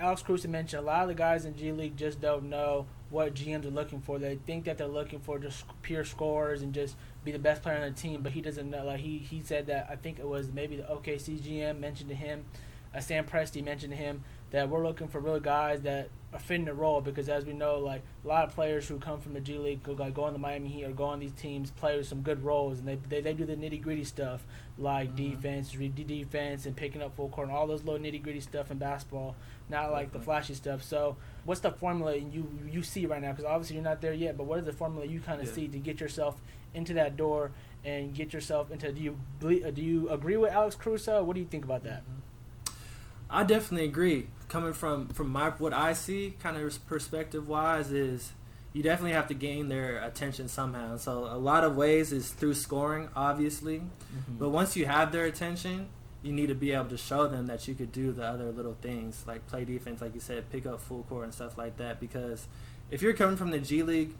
Alex 0.00 0.22
Caruso 0.22 0.48
mentioned 0.48 0.82
a 0.82 0.86
lot 0.86 1.02
of 1.02 1.08
the 1.08 1.14
guys 1.14 1.44
in 1.44 1.56
G 1.56 1.70
League 1.70 1.96
just 1.96 2.20
don't 2.20 2.48
know 2.50 2.86
what 3.10 3.34
GMs 3.34 3.66
are 3.66 3.70
looking 3.70 4.00
for. 4.00 4.18
They 4.18 4.36
think 4.46 4.64
that 4.64 4.78
they're 4.78 4.86
looking 4.88 5.20
for 5.20 5.38
just 5.38 5.64
pure 5.82 6.04
scores 6.04 6.62
and 6.62 6.72
just 6.74 6.96
be 7.28 7.32
the 7.32 7.38
best 7.38 7.62
player 7.62 7.76
on 7.76 7.82
the 7.82 7.90
team, 7.90 8.22
but 8.22 8.32
he 8.32 8.40
doesn't 8.40 8.70
know. 8.70 8.84
Like 8.84 9.00
he, 9.00 9.18
he 9.18 9.42
said 9.42 9.66
that 9.66 9.88
I 9.90 9.96
think 9.96 10.18
it 10.18 10.26
was 10.26 10.50
maybe 10.50 10.76
the 10.76 10.84
OKC 10.84 11.38
GM 11.38 11.78
mentioned 11.78 12.08
to 12.08 12.14
him, 12.14 12.44
uh, 12.94 13.00
Sam 13.00 13.26
Presti 13.26 13.62
mentioned 13.62 13.92
to 13.92 13.98
him 13.98 14.24
that 14.50 14.70
we're 14.70 14.82
looking 14.82 15.08
for 15.08 15.20
real 15.20 15.40
guys 15.40 15.82
that 15.82 16.08
are 16.32 16.38
fitting 16.38 16.64
the 16.64 16.72
role 16.72 17.02
because 17.02 17.28
as 17.28 17.44
we 17.44 17.52
know, 17.52 17.78
like 17.78 18.02
a 18.24 18.28
lot 18.28 18.44
of 18.44 18.54
players 18.54 18.88
who 18.88 18.98
come 18.98 19.20
from 19.20 19.34
the 19.34 19.40
G 19.40 19.58
League 19.58 19.82
go, 19.82 19.92
like, 19.92 20.14
go 20.14 20.24
on 20.24 20.32
the 20.32 20.38
Miami 20.38 20.70
Heat 20.70 20.84
or 20.84 20.92
go 20.92 21.04
on 21.04 21.20
these 21.20 21.32
teams, 21.32 21.70
play 21.70 21.98
with 21.98 22.08
some 22.08 22.22
good 22.22 22.42
roles, 22.42 22.78
and 22.78 22.88
they 22.88 22.98
they, 23.08 23.20
they 23.20 23.34
do 23.34 23.44
the 23.44 23.56
nitty 23.56 23.82
gritty 23.82 24.04
stuff 24.04 24.46
like 24.78 25.14
mm-hmm. 25.14 25.32
defense, 25.32 25.76
re- 25.76 25.88
defense, 25.88 26.66
and 26.66 26.76
picking 26.76 27.02
up 27.02 27.16
full 27.16 27.28
court, 27.28 27.48
and 27.48 27.56
all 27.56 27.66
those 27.66 27.84
little 27.84 28.00
nitty 28.00 28.22
gritty 28.22 28.40
stuff 28.40 28.70
in 28.70 28.78
basketball, 28.78 29.34
not 29.68 29.90
like 29.90 30.12
the 30.12 30.20
flashy 30.20 30.54
stuff. 30.54 30.82
So, 30.82 31.16
what's 31.44 31.60
the 31.60 31.72
formula 31.72 32.16
you 32.16 32.48
you 32.70 32.82
see 32.82 33.06
right 33.06 33.20
now? 33.20 33.32
Because 33.32 33.44
obviously 33.44 33.76
you're 33.76 33.84
not 33.84 34.00
there 34.00 34.12
yet, 34.12 34.36
but 34.36 34.44
what 34.44 34.58
is 34.58 34.64
the 34.64 34.72
formula 34.72 35.06
you 35.06 35.20
kind 35.20 35.40
of 35.40 35.48
yeah. 35.48 35.52
see 35.52 35.68
to 35.68 35.78
get 35.78 36.00
yourself 36.00 36.40
into 36.74 36.94
that 36.94 37.16
door 37.16 37.50
and 37.84 38.14
get 38.14 38.32
yourself 38.32 38.70
into? 38.70 38.92
Do 38.92 39.00
you 39.00 39.18
do 39.40 39.82
you 39.82 40.08
agree 40.10 40.36
with 40.36 40.52
Alex 40.52 40.76
Caruso? 40.76 41.22
What 41.24 41.34
do 41.34 41.40
you 41.40 41.46
think 41.46 41.64
about 41.64 41.84
that? 41.84 42.02
I 43.30 43.44
definitely 43.44 43.86
agree. 43.86 44.28
Coming 44.48 44.72
from 44.72 45.08
from 45.08 45.28
my 45.28 45.50
what 45.50 45.74
I 45.74 45.92
see, 45.92 46.36
kind 46.38 46.56
of 46.56 46.86
perspective 46.86 47.46
wise, 47.46 47.90
is 47.90 48.32
you 48.78 48.84
definitely 48.84 49.10
have 49.10 49.26
to 49.26 49.34
gain 49.34 49.68
their 49.68 49.98
attention 50.04 50.46
somehow. 50.46 50.96
So 50.98 51.24
a 51.24 51.36
lot 51.36 51.64
of 51.64 51.74
ways 51.74 52.12
is 52.12 52.30
through 52.30 52.54
scoring, 52.54 53.08
obviously, 53.16 53.78
mm-hmm. 53.78 54.38
but 54.38 54.50
once 54.50 54.76
you 54.76 54.86
have 54.86 55.10
their 55.10 55.24
attention, 55.24 55.88
you 56.22 56.32
need 56.32 56.46
to 56.46 56.54
be 56.54 56.70
able 56.70 56.84
to 56.90 56.96
show 56.96 57.26
them 57.26 57.48
that 57.48 57.66
you 57.66 57.74
could 57.74 57.90
do 57.90 58.12
the 58.12 58.22
other 58.24 58.52
little 58.52 58.76
things 58.80 59.24
like 59.26 59.44
play 59.48 59.64
defense, 59.64 60.00
like 60.00 60.14
you 60.14 60.20
said, 60.20 60.48
pick 60.50 60.64
up 60.64 60.80
full 60.80 61.02
court 61.08 61.24
and 61.24 61.34
stuff 61.34 61.58
like 61.58 61.76
that. 61.78 61.98
Because 61.98 62.46
if 62.88 63.02
you're 63.02 63.14
coming 63.14 63.36
from 63.36 63.50
the 63.50 63.58
G 63.58 63.82
League, 63.82 64.14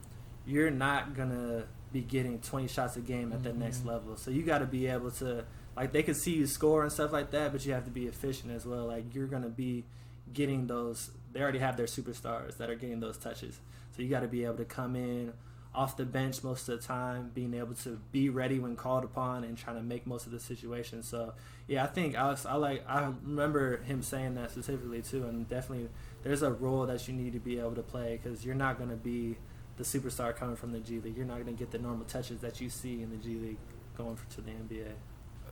you're 0.45 0.73
not 0.73 1.15
gonna 1.15 1.63
be 1.93 2.01
getting 2.01 2.41
20 2.41 2.67
shots 2.67 2.97
a 2.97 3.01
game 3.01 3.33
at 3.33 3.39
mm-hmm. 3.39 3.61
the 3.61 3.65
next 3.65 3.87
level. 3.87 4.17
So 4.17 4.33
you 4.33 4.43
got 4.43 4.59
to 4.59 4.67
be 4.67 4.89
able 4.89 5.13
to 5.13 5.45
like 5.77 5.93
they 5.93 6.03
can 6.03 6.15
see 6.15 6.35
you 6.35 6.49
score 6.49 6.83
and 6.83 6.91
stuff 6.91 7.13
like 7.13 7.31
that, 7.31 7.53
but 7.53 7.65
you 7.65 7.75
have 7.75 7.85
to 7.85 7.93
be 7.93 8.09
efficient 8.09 8.51
as 8.51 8.67
well. 8.67 8.87
Like 8.87 9.15
you're 9.15 9.29
gonna 9.29 9.51
be 9.51 9.85
getting 10.33 10.67
those. 10.67 11.13
They 11.33 11.43
already 11.43 11.61
have 11.61 11.77
their 11.77 11.87
superstars 11.87 12.57
that 12.57 12.69
are 12.71 12.75
getting 12.75 12.99
those 12.99 13.19
touches, 13.19 13.61
so 13.99 14.03
you 14.05 14.09
got 14.09 14.21
to 14.21 14.29
be 14.29 14.45
able 14.45 14.59
to 14.59 14.65
come 14.65 14.95
in 14.95 15.33
off 15.75 15.97
the 15.97 16.05
bench 16.05 16.45
most 16.45 16.69
of 16.69 16.81
the 16.81 16.87
time, 16.87 17.33
being 17.35 17.53
able 17.53 17.75
to 17.75 18.01
be 18.13 18.29
ready 18.29 18.61
when 18.61 18.77
called 18.77 19.03
upon 19.03 19.43
and 19.43 19.59
trying 19.59 19.75
to 19.75 19.83
make 19.83 20.07
most 20.07 20.25
of 20.25 20.31
the 20.31 20.39
situation. 20.39 21.03
So 21.03 21.35
yeah, 21.67 21.83
I 21.83 21.89
think 21.89 22.15
Alex, 22.15 22.47
I 22.47 22.55
like 22.55 22.89
I 22.89 23.13
remember 23.25 23.79
him 23.79 24.03
saying 24.03 24.37
that 24.37 24.53
specifically 24.53 25.03
too, 25.03 25.25
and 25.25 25.49
definitely 25.49 25.89
there's 26.23 26.43
a 26.43 26.53
role 26.53 26.87
that 26.87 27.09
you 27.09 27.15
need 27.15 27.33
to 27.33 27.41
be 27.41 27.59
able 27.59 27.75
to 27.75 27.83
play 27.83 28.21
because 28.23 28.47
you're 28.47 28.55
not 28.55 28.79
going 28.79 28.91
to 28.91 28.97
be 28.97 29.37
the 29.79 29.83
superstar 29.83 30.35
coming 30.35 30.55
from 30.55 30.71
the 30.71 30.79
G 30.79 31.01
League. 31.01 31.17
You're 31.17 31.27
not 31.27 31.43
going 31.43 31.57
to 31.57 31.59
get 31.59 31.73
the 31.73 31.79
normal 31.79 32.05
touches 32.05 32.41
that 32.41 32.61
you 32.61 32.71
see 32.71 33.03
in 33.03 33.11
the 33.11 33.17
G 33.17 33.35
League 33.35 33.59
going 33.97 34.15
for, 34.15 34.31
to 34.37 34.41
the 34.41 34.53
NBA 34.53 34.93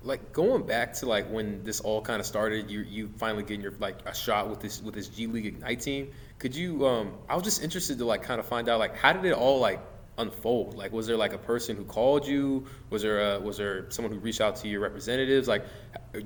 like 0.06 0.32
going 0.32 0.66
back 0.66 0.92
to 0.94 1.06
like 1.06 1.28
when 1.30 1.62
this 1.64 1.80
all 1.80 2.00
kind 2.00 2.20
of 2.20 2.26
started, 2.26 2.70
you 2.70 2.80
you 2.80 3.08
finally 3.18 3.42
getting 3.42 3.60
your 3.60 3.74
like 3.78 3.98
a 4.06 4.14
shot 4.14 4.48
with 4.48 4.60
this 4.60 4.80
with 4.82 4.94
this 4.94 5.08
G 5.08 5.26
League 5.26 5.46
Ignite 5.46 5.80
team. 5.80 6.10
Could 6.38 6.54
you? 6.54 6.86
Um, 6.86 7.12
I 7.28 7.34
was 7.34 7.44
just 7.44 7.62
interested 7.62 7.98
to 7.98 8.04
like 8.04 8.22
kind 8.22 8.40
of 8.40 8.46
find 8.46 8.68
out 8.68 8.78
like 8.78 8.96
how 8.96 9.12
did 9.12 9.24
it 9.24 9.34
all 9.34 9.58
like 9.58 9.80
unfold? 10.18 10.74
Like, 10.74 10.92
was 10.92 11.06
there 11.06 11.16
like 11.16 11.32
a 11.32 11.38
person 11.38 11.76
who 11.76 11.84
called 11.84 12.26
you? 12.26 12.66
Was 12.90 13.02
there 13.02 13.34
a, 13.34 13.40
was 13.40 13.56
there 13.56 13.90
someone 13.90 14.12
who 14.12 14.18
reached 14.18 14.40
out 14.40 14.56
to 14.56 14.68
your 14.68 14.80
representatives? 14.80 15.48
Like, 15.48 15.64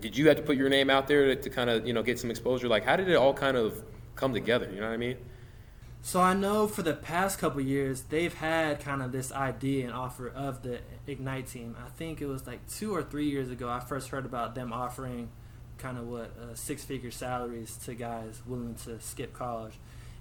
did 0.01 0.17
you 0.17 0.29
have 0.29 0.37
to 0.37 0.43
put 0.43 0.57
your 0.57 0.69
name 0.69 0.91
out 0.91 1.09
there 1.09 1.35
to, 1.35 1.37
to 1.37 1.51
kind 1.51 1.71
of 1.71 1.87
you 1.87 1.93
know 1.93 2.03
get 2.03 2.19
some 2.19 2.31
exposure? 2.31 2.69
Like, 2.69 2.85
how 2.85 2.97
did 2.97 3.09
it 3.09 3.17
all 3.17 3.35
kind 3.35 3.57
of 3.57 3.83
come 4.15 4.33
together? 4.35 4.71
You 4.73 4.81
know 4.81 4.89
what 4.89 4.95
I 4.95 4.99
mean? 4.99 5.17
So 6.03 6.21
I 6.21 6.33
know 6.33 6.67
for 6.67 6.83
the 6.83 6.95
past 6.95 7.39
couple 7.39 7.61
years 7.61 8.03
they've 8.03 8.33
had 8.33 8.81
kind 8.81 9.03
of 9.03 9.13
this 9.13 9.31
idea 9.31 9.85
and 9.85 9.93
offer 9.93 10.29
of 10.29 10.63
the 10.63 10.81
Ignite 11.07 11.47
team. 11.47 11.77
I 11.85 11.89
think 11.91 12.23
it 12.23 12.27
was 12.27 12.47
like 12.47 12.67
two 12.69 12.95
or 12.95 13.03
three 13.03 13.29
years 13.29 13.51
ago 13.51 13.69
I 13.69 13.81
first 13.81 14.09
heard 14.09 14.25
about 14.25 14.55
them 14.55 14.73
offering 14.73 15.29
kind 15.79 15.99
of 15.99 16.07
what 16.07 16.33
uh, 16.41 16.55
six 16.55 16.85
figure 16.85 17.11
salaries 17.11 17.77
to 17.85 17.95
guys 17.95 18.43
willing 18.47 18.75
to 18.87 18.99
skip 19.01 19.35
college. 19.35 19.75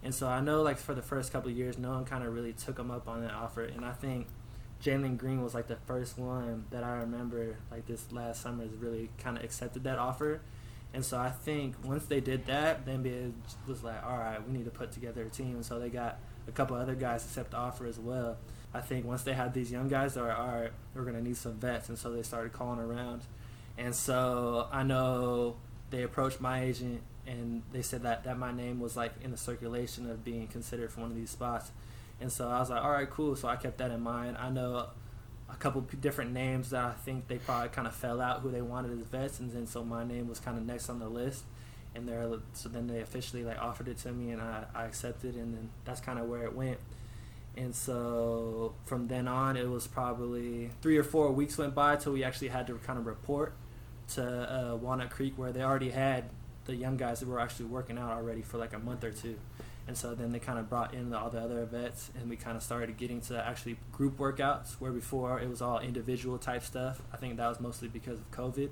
And 0.04 0.14
so 0.14 0.28
I 0.28 0.42
know 0.42 0.62
like 0.62 0.78
for 0.78 0.94
the 0.94 1.02
first 1.02 1.32
couple 1.32 1.50
years 1.50 1.78
no 1.78 1.92
one 1.92 2.06
kind 2.06 2.26
of 2.26 2.34
really 2.34 2.54
took 2.54 2.76
them 2.76 2.92
up 2.92 3.08
on 3.08 3.22
that 3.22 3.34
offer. 3.34 3.64
And 3.64 3.86
I 3.86 3.94
think 3.94 4.28
Jalen 4.84 5.18
Green 5.18 5.42
was 5.42 5.54
like 5.54 5.68
the 5.68 5.78
first 5.88 6.18
one 6.18 6.66
that 6.72 6.84
I 6.84 6.98
remember 6.98 7.58
like 7.72 7.86
this 7.86 8.12
last 8.12 8.42
summer 8.42 8.64
has 8.64 8.74
really 8.76 9.10
kind 9.18 9.38
of 9.38 9.44
accepted 9.44 9.86
that 9.86 9.98
offer. 9.98 10.42
And 10.94 11.06
so 11.06 11.18
I 11.18 11.30
think 11.30 11.76
once 11.84 12.06
they 12.06 12.20
did 12.20 12.48
that, 12.48 12.86
the 12.86 12.92
NBA 12.92 13.32
was 13.68 13.84
like, 13.84 14.04
all 14.04 14.18
right, 14.18 14.46
we 14.46 14.58
need 14.58 14.66
to 14.66 14.72
put 14.72 14.92
together 14.92 15.24
a 15.24 15.30
team. 15.30 15.56
And 15.56 15.66
so 15.66 15.80
they 15.80 15.90
got 15.90 16.20
a 16.48 16.52
couple 16.52 16.76
other 16.76 16.96
guys 16.96 17.24
to 17.24 17.30
accept 17.30 17.52
the 17.52 17.58
offer 17.58 17.86
as 17.86 18.00
well. 18.00 18.38
I 18.74 18.82
think 18.82 19.06
once 19.06 19.24
they 19.24 19.34
had 19.34 19.54
these 19.54 19.72
young 19.72 19.88
guys, 19.88 20.16
they 20.16 20.22
were 20.22 20.32
all 20.32 20.48
right, 20.48 20.72
we're 20.96 21.04
going 21.04 21.16
to 21.16 21.24
need 21.24 21.38
some 21.38 21.54
vets. 21.54 21.90
And 21.90 21.98
so 21.98 22.12
they 22.12 22.24
started 22.24 22.54
calling 22.54 22.80
around. 22.80 23.22
And 23.78 23.96
so 23.96 24.68
I 24.72 24.84
know 24.84 25.58
they 25.92 26.04
approached 26.04 26.42
my 26.42 26.64
agent 26.64 27.02
and 27.26 27.62
they 27.72 27.82
said 27.82 28.04
that, 28.04 28.24
that 28.24 28.38
my 28.38 28.52
name 28.52 28.80
was 28.80 28.98
like 28.98 29.14
in 29.22 29.32
the 29.32 29.38
circulation 29.38 30.10
of 30.10 30.24
being 30.24 30.48
considered 30.48 30.92
for 30.92 31.02
one 31.02 31.12
of 31.12 31.16
these 31.16 31.30
spots. 31.30 31.72
And 32.20 32.32
so 32.32 32.50
I 32.50 32.60
was 32.60 32.70
like, 32.70 32.84
all 32.84 32.92
right, 32.92 33.10
cool. 33.10 33.36
So 33.36 33.48
I 33.48 33.56
kept 33.56 33.78
that 33.78 33.92
in 33.92 34.02
mind. 34.02 34.38
I 34.38 34.50
know 34.50 34.88
a 35.52 35.56
couple 35.56 35.82
different 35.82 36.32
names 36.32 36.70
that 36.70 36.84
I 36.84 36.92
think 36.92 37.28
they 37.28 37.38
probably 37.38 37.70
kind 37.70 37.88
of 37.88 37.96
fell 37.96 38.22
out 38.22 38.42
who 38.42 38.52
they 38.52 38.62
wanted 38.62 38.92
as 38.92 39.06
vets, 39.06 39.40
and 39.40 39.52
then 39.52 39.68
so 39.68 39.84
my 39.84 40.04
name 40.04 40.28
was 40.28 40.40
kind 40.40 40.58
of 40.58 40.66
next 40.66 40.90
on 40.90 41.00
the 41.00 41.10
list. 41.10 41.44
And 41.96 42.08
there, 42.08 42.30
so 42.54 42.70
then 42.70 42.86
they 42.88 43.02
officially 43.02 43.44
like 43.44 43.60
offered 43.60 43.88
it 43.88 43.98
to 44.00 44.12
me, 44.12 44.32
and 44.32 44.42
I, 44.42 44.66
I 44.76 44.86
accepted, 44.86 45.36
and 45.36 45.54
then 45.54 45.70
that's 45.86 46.00
kind 46.00 46.20
of 46.20 46.28
where 46.28 46.44
it 46.44 46.56
went. 46.56 46.78
And 47.58 47.76
so 47.76 48.74
from 48.86 49.08
then 49.08 49.28
on, 49.28 49.58
it 49.58 49.68
was 49.68 49.88
probably 49.88 50.70
three 50.82 50.98
or 50.98 51.04
four 51.04 51.32
weeks 51.32 51.58
went 51.58 51.74
by 51.74 51.96
till 51.96 52.14
we 52.14 52.24
actually 52.24 52.50
had 52.50 52.68
to 52.68 52.76
kind 52.86 53.00
of 53.00 53.06
report 53.06 53.54
to 54.14 54.24
uh, 54.24 54.76
Walnut 54.76 55.10
Creek, 55.10 55.34
where 55.36 55.52
they 55.52 55.64
already 55.64 55.90
had 55.90 56.26
the 56.66 56.76
young 56.76 56.96
guys 56.96 57.20
that 57.20 57.28
were 57.28 57.40
actually 57.40 57.66
working 57.66 57.98
out 57.98 58.12
already 58.12 58.44
for 58.44 58.58
like 58.58 58.74
a 58.74 58.80
month 58.80 59.04
or 59.04 59.12
two. 59.12 59.38
And 59.90 59.98
so 59.98 60.14
then 60.14 60.32
they 60.32 60.38
kind 60.38 60.60
of 60.60 60.70
brought 60.70 60.94
in 60.94 61.12
all 61.16 61.32
the 61.32 61.40
other 61.40 61.66
vets, 61.66 62.12
and 62.16 62.30
we 62.30 62.36
kind 62.36 62.56
of 62.56 62.62
started 62.62 62.96
getting 62.96 63.22
to 63.22 63.44
actually 63.44 63.80
group 63.92 64.20
workouts, 64.20 64.74
where 64.74 64.92
before 64.92 65.40
it 65.40 65.50
was 65.50 65.64
all 65.64 65.80
individual 65.80 66.38
type 66.38 66.62
stuff. 66.62 67.02
I 67.12 67.18
think 67.18 67.38
that 67.38 67.48
was 67.48 67.60
mostly 67.60 67.88
because 67.88 68.20
of 68.20 68.30
COVID. 68.30 68.70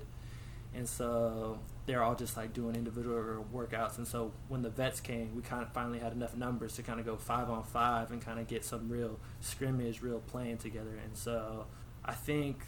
And 0.76 0.88
so 0.88 1.58
they're 1.86 2.04
all 2.04 2.14
just 2.14 2.36
like 2.36 2.52
doing 2.52 2.76
individual 2.76 3.44
workouts. 3.52 3.98
And 3.98 4.06
so 4.06 4.30
when 4.46 4.62
the 4.62 4.70
vets 4.70 5.00
came, 5.00 5.34
we 5.34 5.42
kind 5.42 5.60
of 5.60 5.72
finally 5.72 5.98
had 5.98 6.12
enough 6.12 6.36
numbers 6.36 6.76
to 6.76 6.84
kind 6.84 7.00
of 7.00 7.06
go 7.06 7.16
five 7.16 7.50
on 7.50 7.64
five 7.64 8.12
and 8.12 8.24
kind 8.24 8.38
of 8.38 8.46
get 8.46 8.64
some 8.64 8.88
real 8.88 9.18
scrimmage, 9.40 10.00
real 10.00 10.20
playing 10.20 10.58
together. 10.58 11.00
And 11.04 11.16
so 11.16 11.66
I 12.04 12.12
think 12.12 12.60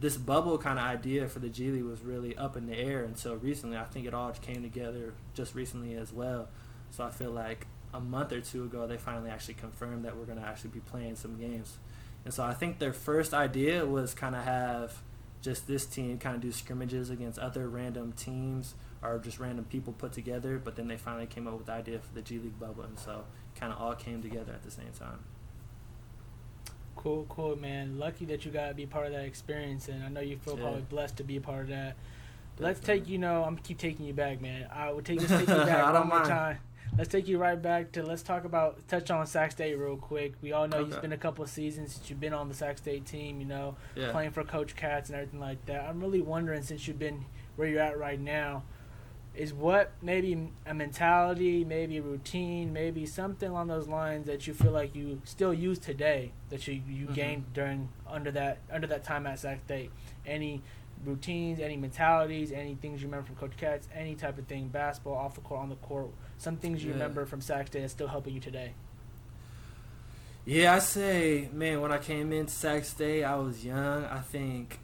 this 0.00 0.18
bubble 0.18 0.58
kind 0.58 0.78
of 0.78 0.84
idea 0.84 1.28
for 1.28 1.38
the 1.38 1.48
G 1.48 1.70
League 1.70 1.84
was 1.84 2.02
really 2.02 2.36
up 2.36 2.58
in 2.58 2.66
the 2.66 2.76
air 2.76 3.04
until 3.04 3.36
recently. 3.36 3.78
I 3.78 3.84
think 3.84 4.04
it 4.04 4.12
all 4.12 4.30
came 4.32 4.62
together 4.62 5.14
just 5.32 5.54
recently 5.54 5.94
as 5.94 6.12
well. 6.12 6.50
So 6.90 7.04
I 7.04 7.10
feel 7.10 7.30
like 7.30 7.66
a 7.92 8.00
month 8.00 8.32
or 8.32 8.40
two 8.40 8.64
ago, 8.64 8.86
they 8.86 8.96
finally 8.96 9.30
actually 9.30 9.54
confirmed 9.54 10.04
that 10.04 10.16
we're 10.16 10.24
going 10.24 10.38
to 10.38 10.46
actually 10.46 10.70
be 10.70 10.80
playing 10.80 11.16
some 11.16 11.36
games. 11.36 11.78
And 12.24 12.32
so 12.34 12.44
I 12.44 12.52
think 12.54 12.78
their 12.78 12.92
first 12.92 13.32
idea 13.32 13.86
was 13.86 14.14
kind 14.14 14.34
of 14.34 14.44
have 14.44 15.02
just 15.40 15.66
this 15.66 15.86
team 15.86 16.18
kind 16.18 16.36
of 16.36 16.42
do 16.42 16.52
scrimmages 16.52 17.08
against 17.08 17.38
other 17.38 17.68
random 17.68 18.12
teams 18.12 18.74
or 19.02 19.18
just 19.18 19.38
random 19.38 19.64
people 19.64 19.92
put 19.92 20.12
together. 20.12 20.60
But 20.62 20.76
then 20.76 20.88
they 20.88 20.96
finally 20.96 21.26
came 21.26 21.46
up 21.46 21.54
with 21.54 21.66
the 21.66 21.72
idea 21.72 21.98
for 21.98 22.14
the 22.14 22.22
G 22.22 22.38
League 22.38 22.58
bubble, 22.60 22.82
and 22.82 22.98
so 22.98 23.24
kind 23.58 23.72
of 23.72 23.80
all 23.80 23.94
came 23.94 24.22
together 24.22 24.52
at 24.52 24.62
the 24.62 24.70
same 24.70 24.92
time. 24.98 25.20
Cool, 26.96 27.24
cool, 27.30 27.56
man. 27.56 27.98
Lucky 27.98 28.26
that 28.26 28.44
you 28.44 28.50
got 28.50 28.68
to 28.68 28.74
be 28.74 28.84
part 28.84 29.06
of 29.06 29.12
that 29.12 29.24
experience, 29.24 29.88
and 29.88 30.04
I 30.04 30.08
know 30.08 30.20
you 30.20 30.36
feel 30.36 30.56
yeah. 30.56 30.64
probably 30.64 30.82
blessed 30.82 31.16
to 31.16 31.24
be 31.24 31.36
a 31.36 31.40
part 31.40 31.62
of 31.62 31.68
that. 31.68 31.96
Let's 32.58 32.78
take 32.78 33.08
you 33.08 33.16
know 33.16 33.42
I'm 33.42 33.56
keep 33.56 33.78
taking 33.78 34.04
you 34.04 34.12
back, 34.12 34.42
man. 34.42 34.66
I 34.70 34.92
would 34.92 35.06
take 35.06 35.20
take 35.26 35.40
you 35.40 35.46
back 35.46 35.94
one 35.94 36.08
more 36.08 36.24
time 36.26 36.58
let's 36.96 37.08
take 37.08 37.28
you 37.28 37.38
right 37.38 37.60
back 37.60 37.92
to 37.92 38.02
let's 38.02 38.22
talk 38.22 38.44
about 38.44 38.86
touch 38.88 39.10
on 39.10 39.26
Sac 39.26 39.52
State 39.52 39.74
real 39.74 39.96
quick. 39.96 40.34
We 40.42 40.52
all 40.52 40.68
know 40.68 40.78
okay. 40.78 40.90
it's 40.90 41.00
been 41.00 41.12
a 41.12 41.18
couple 41.18 41.44
of 41.44 41.50
seasons 41.50 41.94
since 41.94 42.10
you've 42.10 42.20
been 42.20 42.34
on 42.34 42.48
the 42.48 42.54
Sac 42.54 42.78
State 42.78 43.06
team. 43.06 43.40
You 43.40 43.46
know, 43.46 43.76
yeah. 43.94 44.10
playing 44.10 44.32
for 44.32 44.44
Coach 44.44 44.76
Katz 44.76 45.08
and 45.08 45.16
everything 45.16 45.40
like 45.40 45.64
that. 45.66 45.88
I'm 45.88 46.00
really 46.00 46.20
wondering 46.20 46.62
since 46.62 46.86
you've 46.86 46.98
been 46.98 47.24
where 47.56 47.68
you're 47.68 47.80
at 47.80 47.98
right 47.98 48.20
now, 48.20 48.64
is 49.34 49.52
what 49.52 49.92
maybe 50.02 50.50
a 50.66 50.74
mentality, 50.74 51.64
maybe 51.64 51.98
a 51.98 52.02
routine, 52.02 52.72
maybe 52.72 53.06
something 53.06 53.50
along 53.50 53.68
those 53.68 53.86
lines 53.86 54.26
that 54.26 54.46
you 54.46 54.54
feel 54.54 54.72
like 54.72 54.94
you 54.94 55.20
still 55.24 55.54
use 55.54 55.78
today 55.78 56.32
that 56.50 56.66
you 56.66 56.82
you 56.88 57.04
mm-hmm. 57.04 57.14
gained 57.14 57.52
during 57.52 57.88
under 58.08 58.30
that 58.30 58.58
under 58.72 58.86
that 58.86 59.04
time 59.04 59.26
at 59.26 59.38
Sac 59.38 59.60
State. 59.64 59.90
Any 60.26 60.62
routines, 61.04 61.60
any 61.60 61.76
mentalities, 61.76 62.52
any 62.52 62.74
things 62.74 63.00
you 63.00 63.08
remember 63.08 63.26
from 63.26 63.36
Coach 63.36 63.56
Katz, 63.56 63.88
any 63.94 64.14
type 64.14 64.38
of 64.38 64.46
thing, 64.46 64.68
basketball, 64.68 65.14
off 65.14 65.34
the 65.34 65.40
court, 65.40 65.60
on 65.60 65.68
the 65.70 65.76
court, 65.76 66.10
some 66.40 66.56
things 66.56 66.82
you 66.82 66.88
yeah. 66.88 66.94
remember 66.94 67.26
from 67.26 67.42
Sac 67.42 67.66
State 67.66 67.80
that's 67.80 67.92
still 67.92 68.08
helping 68.08 68.32
you 68.32 68.40
today. 68.40 68.72
Yeah, 70.46 70.74
I 70.74 70.78
say, 70.78 71.50
man, 71.52 71.82
when 71.82 71.92
I 71.92 71.98
came 71.98 72.32
in 72.32 72.48
Sac 72.48 72.86
State, 72.86 73.24
I 73.24 73.36
was 73.36 73.62
young. 73.62 74.06
I 74.06 74.20
think 74.20 74.78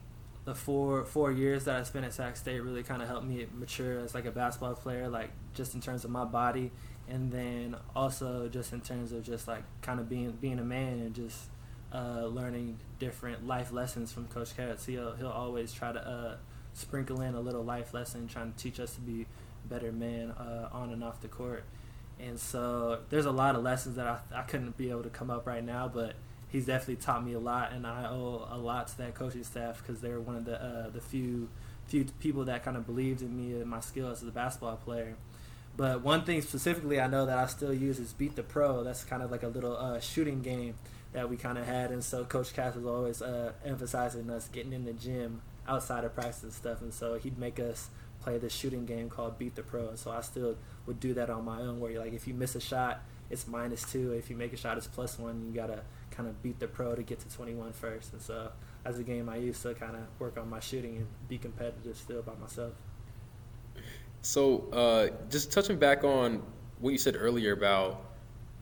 the 0.45 0.55
four 0.55 1.07
four 1.07 1.33
years 1.33 1.64
that 1.64 1.77
I 1.77 1.83
spent 1.85 2.05
at 2.05 2.12
Sac 2.12 2.37
State 2.37 2.61
really 2.62 2.83
kind 2.83 3.01
of 3.01 3.09
helped 3.09 3.27
me 3.27 3.47
mature 3.55 4.01
as 4.01 4.14
like 4.14 4.27
a 4.27 4.31
basketball 4.31 4.75
player, 4.75 5.09
like 5.09 5.31
just 5.55 5.75
in 5.75 5.81
terms 5.81 6.05
of 6.05 6.11
my 6.11 6.25
body, 6.27 6.73
and 7.09 7.33
then 7.33 7.75
also 7.97 8.49
just 8.49 8.75
in 8.75 8.83
terms 8.83 9.12
of 9.12 9.25
just 9.25 9.49
like 9.49 9.62
kind 9.81 9.99
of 9.99 10.11
being 10.11 10.33
being 10.33 10.59
a 10.59 10.64
man 10.64 10.99
and 10.99 11.14
just 11.14 11.49
uh, 11.90 12.27
learning 12.27 12.79
different 12.99 13.47
life 13.47 13.73
lessons 13.73 14.12
from 14.12 14.27
Coach 14.29 14.55
Katz. 14.55 14.85
He'll 14.85 15.16
he'll 15.16 15.29
always 15.29 15.73
try 15.73 15.90
to 15.90 16.07
uh, 16.07 16.37
sprinkle 16.75 17.23
in 17.23 17.35
a 17.35 17.40
little 17.40 17.64
life 17.64 17.95
lesson, 17.95 18.29
trying 18.29 18.53
to 18.53 18.59
teach 18.59 18.79
us 18.79 18.95
to 18.95 19.01
be 19.01 19.27
better 19.67 19.93
man 19.93 20.31
uh, 20.31 20.69
on 20.73 20.93
and 20.93 21.05
off 21.05 21.21
the 21.21 21.29
court. 21.29 21.65
And 22.19 22.41
so 22.41 23.01
there's 23.11 23.27
a 23.27 23.31
lot 23.33 23.57
of 23.57 23.63
lessons 23.63 23.97
that 23.97 24.07
I, 24.07 24.19
I 24.35 24.43
couldn't 24.43 24.77
be 24.77 24.91
able 24.91 25.03
to 25.03 25.11
come 25.11 25.31
up 25.31 25.47
right 25.47 25.63
now, 25.65 25.91
but 25.93 26.15
he's 26.49 26.67
definitely 26.67 26.97
taught 26.97 27.25
me 27.25 27.35
a 27.35 27.39
lot, 27.39 27.73
and 27.73 27.87
I 27.87 28.07
owe 28.09 28.49
a 28.51 28.57
lot 28.57 28.89
to 28.89 28.99
that 28.99 29.15
coaching 29.15 29.45
staff 29.45 29.83
because 29.83 30.01
they're 30.01 30.21
one 30.21 30.37
of 30.37 30.45
the 30.45 30.63
uh, 30.63 30.91
the 30.91 31.01
few 31.01 31.49
few 31.87 32.05
people 32.19 32.45
that 32.47 32.65
kind 32.65 32.77
of 32.77 32.87
believed 32.87 33.23
in 33.23 33.37
me 33.37 33.61
and 33.61 33.67
my 33.67 33.81
skills 33.81 34.23
as 34.23 34.29
a 34.29 34.33
basketball 34.33 34.77
player. 34.77 35.17
But 35.77 36.03
one 36.03 36.25
thing 36.25 36.41
specifically 36.41 37.01
I 37.01 37.07
know 37.07 37.27
that 37.27 37.37
I 37.37 37.47
still 37.47 37.75
use 37.75 37.99
is 37.99 38.13
Beat 38.13 38.35
the 38.35 38.43
Pro. 38.43 38.83
That's 38.83 39.05
kind 39.05 39.23
of 39.23 39.31
like 39.31 39.43
a 39.43 39.49
little 39.49 39.77
uh, 39.77 40.01
shooting 40.01 40.41
game 40.41 40.75
that 41.13 41.29
we 41.29 41.37
kind 41.37 41.59
of 41.59 41.67
had, 41.67 41.91
and 41.91 42.03
so 42.03 42.25
Coach 42.25 42.55
Katz 42.55 42.77
was 42.77 42.87
always 42.87 43.23
uh, 43.23 43.53
emphasizing 43.65 44.31
us 44.31 44.49
getting 44.49 44.73
in 44.73 44.85
the 44.85 44.93
gym 44.93 45.43
outside 45.69 46.05
of 46.05 46.15
practice 46.15 46.43
and 46.43 46.53
stuff, 46.53 46.81
and 46.81 46.95
so 46.95 47.15
he'd 47.19 47.39
make 47.39 47.59
us 47.59 47.91
play 48.27 48.39
this 48.39 48.53
shooting 48.53 48.85
game 48.85 49.09
called 49.09 49.39
Beat 49.39 49.55
the 49.55 49.62
Pro. 49.62 49.89
And 49.89 49.97
so 49.97 50.11
I 50.11 50.21
still 50.21 50.57
would 50.87 50.99
do 50.99 51.15
that 51.15 51.31
on 51.31 51.45
my 51.45 51.61
own, 51.61 51.79
where 51.79 51.93
you're 51.93 52.03
like, 52.03 52.12
if 52.12 52.27
you 52.27 52.35
miss 52.35 52.57
a 52.57 52.61
shot, 52.61 53.03
it's 53.31 53.47
minus 53.47 53.85
two. 53.85 54.12
If 54.12 54.29
you 54.29 54.37
make 54.37 54.53
a 54.53 54.57
shot, 54.57 54.77
it's 54.77 54.89
plus 54.89 55.17
one. 55.17 55.45
You 55.47 55.55
gotta 55.55 55.83
kind 56.11 56.29
of 56.29 56.43
beat 56.43 56.59
the 56.59 56.67
pro 56.67 56.97
to 56.97 57.05
get 57.05 57.21
to 57.21 57.29
21 57.29 57.73
first. 57.73 58.12
And 58.12 58.21
so 58.21 58.51
as 58.85 58.99
a 58.99 59.05
game, 59.05 59.29
I 59.29 59.37
used 59.37 59.62
to 59.62 59.75
kind 59.75 59.95
of 59.95 60.03
work 60.19 60.37
on 60.39 60.51
my 60.51 60.59
shooting 60.59 60.97
and 60.97 61.07
be 61.29 61.39
competitive 61.39 61.97
still 61.97 62.23
by 62.23 62.33
myself. 62.35 62.73
So 64.23 64.69
uh, 64.73 65.09
just 65.31 65.53
touching 65.53 65.79
back 65.79 66.03
on 66.03 66.43
what 66.81 66.91
you 66.91 66.99
said 66.99 67.15
earlier 67.17 67.53
about 67.53 68.03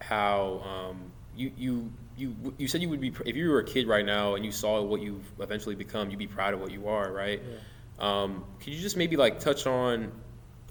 how 0.02 0.60
um, 0.60 1.10
you 1.34 1.52
you 1.56 1.92
you 2.18 2.36
you 2.58 2.68
said 2.68 2.82
you 2.82 2.90
would 2.90 3.00
be 3.00 3.14
if 3.24 3.34
you 3.34 3.48
were 3.48 3.60
a 3.60 3.64
kid 3.64 3.88
right 3.88 4.04
now 4.04 4.34
and 4.34 4.44
you 4.44 4.52
saw 4.52 4.82
what 4.82 5.00
you've 5.00 5.24
eventually 5.40 5.74
become, 5.74 6.10
you'd 6.10 6.18
be 6.18 6.26
proud 6.26 6.52
of 6.52 6.60
what 6.60 6.70
you 6.70 6.86
are, 6.86 7.10
right? 7.10 7.40
Yeah. 7.42 7.56
Um, 7.98 8.44
could 8.60 8.72
you 8.72 8.80
just 8.80 8.96
maybe 8.96 9.16
like 9.16 9.40
touch 9.40 9.66
on, 9.66 10.12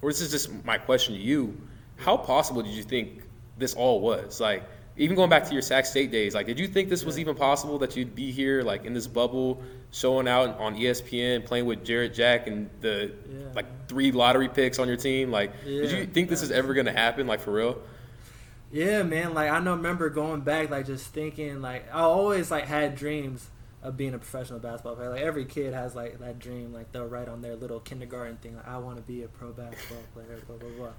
or 0.02 0.10
this 0.10 0.20
is 0.20 0.30
just 0.30 0.64
my 0.64 0.78
question 0.78 1.14
to 1.14 1.20
you, 1.20 1.56
how 1.96 2.16
possible 2.16 2.62
did 2.62 2.72
you 2.72 2.82
think 2.82 3.22
this 3.58 3.74
all 3.74 4.00
was? 4.00 4.40
Like, 4.40 4.64
even 4.96 5.16
going 5.16 5.30
back 5.30 5.44
to 5.46 5.52
your 5.52 5.62
Sac 5.62 5.86
State 5.86 6.12
days, 6.12 6.34
like, 6.34 6.46
did 6.46 6.58
you 6.58 6.68
think 6.68 6.88
this 6.88 7.04
was 7.04 7.18
even 7.18 7.34
possible 7.34 7.78
that 7.78 7.96
you'd 7.96 8.14
be 8.14 8.30
here, 8.30 8.62
like, 8.62 8.84
in 8.84 8.94
this 8.94 9.06
bubble, 9.06 9.60
showing 9.90 10.28
out 10.28 10.58
on 10.60 10.76
ESPN, 10.76 11.44
playing 11.44 11.66
with 11.66 11.84
Jarrett 11.84 12.14
Jack 12.14 12.46
and 12.46 12.70
the 12.80 13.12
yeah. 13.28 13.46
like 13.54 13.88
three 13.88 14.12
lottery 14.12 14.48
picks 14.48 14.78
on 14.78 14.86
your 14.86 14.96
team? 14.96 15.30
Like, 15.30 15.52
yeah. 15.64 15.82
did 15.82 15.90
you 15.90 16.06
think 16.06 16.28
this 16.28 16.42
is 16.42 16.50
ever 16.50 16.74
gonna 16.74 16.92
happen, 16.92 17.26
like, 17.26 17.40
for 17.40 17.52
real? 17.52 17.80
Yeah, 18.70 19.02
man. 19.02 19.34
Like, 19.34 19.50
I 19.50 19.58
know, 19.60 19.74
remember 19.74 20.10
going 20.10 20.42
back, 20.42 20.70
like, 20.70 20.86
just 20.86 21.06
thinking, 21.06 21.60
like, 21.60 21.86
I 21.92 22.00
always 22.00 22.50
like 22.50 22.64
had 22.66 22.96
dreams 22.96 23.48
of 23.84 23.96
being 23.98 24.14
a 24.14 24.18
professional 24.18 24.58
basketball 24.58 24.96
player. 24.96 25.10
Like 25.10 25.22
every 25.22 25.44
kid 25.44 25.74
has 25.74 25.94
like 25.94 26.18
that 26.18 26.38
dream, 26.40 26.72
like 26.72 26.90
they'll 26.90 27.06
write 27.06 27.28
on 27.28 27.42
their 27.42 27.54
little 27.54 27.78
kindergarten 27.78 28.38
thing, 28.38 28.56
like 28.56 28.66
I 28.66 28.78
want 28.78 28.96
to 28.96 29.02
be 29.02 29.22
a 29.22 29.28
pro 29.28 29.52
basketball 29.52 30.02
player, 30.14 30.40
blah 30.46 30.56
blah 30.56 30.70
blah. 30.70 30.92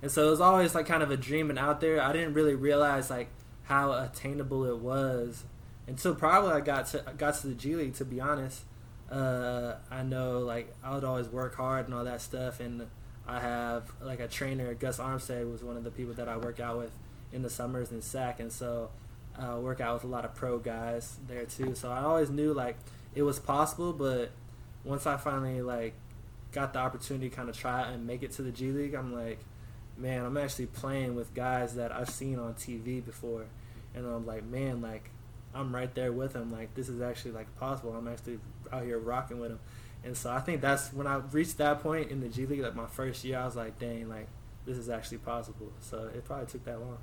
And 0.00 0.10
so 0.10 0.28
it 0.28 0.30
was 0.30 0.40
always 0.40 0.74
like 0.74 0.86
kind 0.86 1.02
of 1.02 1.10
a 1.10 1.16
dream 1.16 1.50
and 1.50 1.58
out 1.58 1.80
there. 1.80 2.00
I 2.00 2.12
didn't 2.12 2.34
really 2.34 2.54
realize 2.54 3.10
like 3.10 3.28
how 3.64 3.92
attainable 3.92 4.64
it 4.64 4.78
was 4.78 5.42
until 5.88 6.14
probably 6.14 6.52
I 6.52 6.60
got 6.60 6.86
to 6.88 7.04
got 7.18 7.34
to 7.40 7.48
the 7.48 7.54
G 7.54 7.74
League. 7.74 7.94
To 7.94 8.04
be 8.04 8.20
honest, 8.20 8.62
uh, 9.10 9.74
I 9.90 10.04
know 10.04 10.38
like 10.38 10.72
I 10.84 10.94
would 10.94 11.04
always 11.04 11.28
work 11.28 11.56
hard 11.56 11.86
and 11.86 11.94
all 11.94 12.04
that 12.04 12.20
stuff, 12.20 12.60
and 12.60 12.86
I 13.26 13.40
have 13.40 13.90
like 14.00 14.20
a 14.20 14.28
trainer, 14.28 14.72
Gus 14.74 14.98
Armstead 14.98 15.50
was 15.50 15.64
one 15.64 15.76
of 15.76 15.82
the 15.82 15.90
people 15.90 16.14
that 16.14 16.28
I 16.28 16.36
work 16.36 16.60
out 16.60 16.78
with, 16.78 16.92
in 17.32 17.42
the 17.42 17.50
summers 17.50 17.90
in 17.90 18.00
SAC, 18.00 18.38
and 18.38 18.52
so 18.52 18.90
uh, 19.38 19.58
work 19.58 19.80
out 19.80 19.94
with 19.94 20.04
a 20.04 20.08
lot 20.08 20.24
of 20.24 20.34
pro 20.34 20.58
guys 20.58 21.16
there 21.28 21.44
too. 21.44 21.74
So 21.74 21.90
I 21.90 22.00
always 22.00 22.30
knew 22.30 22.52
like 22.52 22.76
it 23.14 23.22
was 23.22 23.38
possible, 23.38 23.92
but 23.92 24.30
once 24.84 25.06
I 25.06 25.16
finally 25.16 25.62
like 25.62 25.94
got 26.52 26.72
the 26.72 26.78
opportunity 26.78 27.28
to 27.28 27.36
kind 27.36 27.48
of 27.48 27.56
try 27.56 27.90
and 27.90 28.06
make 28.06 28.22
it 28.22 28.32
to 28.32 28.42
the 28.42 28.50
G 28.50 28.70
League, 28.70 28.94
I'm 28.94 29.14
like, 29.14 29.38
man, 29.96 30.24
I'm 30.24 30.36
actually 30.36 30.66
playing 30.66 31.14
with 31.14 31.34
guys 31.34 31.74
that 31.74 31.92
I've 31.92 32.10
seen 32.10 32.38
on 32.38 32.54
TV 32.54 33.04
before, 33.04 33.46
and 33.94 34.06
I'm 34.06 34.26
like, 34.26 34.44
man, 34.44 34.80
like 34.80 35.10
I'm 35.54 35.74
right 35.74 35.92
there 35.94 36.12
with 36.12 36.32
them. 36.32 36.50
Like 36.50 36.74
this 36.74 36.88
is 36.88 37.00
actually 37.00 37.32
like 37.32 37.54
possible. 37.58 37.94
I'm 37.94 38.08
actually 38.08 38.38
out 38.72 38.84
here 38.84 38.98
rocking 38.98 39.40
with 39.40 39.50
them. 39.50 39.60
And 40.04 40.16
so 40.16 40.30
I 40.30 40.38
think 40.40 40.60
that's 40.60 40.92
when 40.92 41.06
I 41.06 41.16
reached 41.16 41.58
that 41.58 41.82
point 41.82 42.10
in 42.10 42.20
the 42.20 42.28
G 42.28 42.46
League, 42.46 42.60
like 42.60 42.76
my 42.76 42.86
first 42.86 43.24
year, 43.24 43.38
I 43.38 43.44
was 43.44 43.56
like, 43.56 43.78
dang, 43.78 44.08
like 44.08 44.28
this 44.66 44.78
is 44.78 44.88
actually 44.88 45.18
possible. 45.18 45.72
So 45.80 46.10
it 46.14 46.24
probably 46.24 46.46
took 46.46 46.64
that 46.64 46.80
long. 46.80 46.98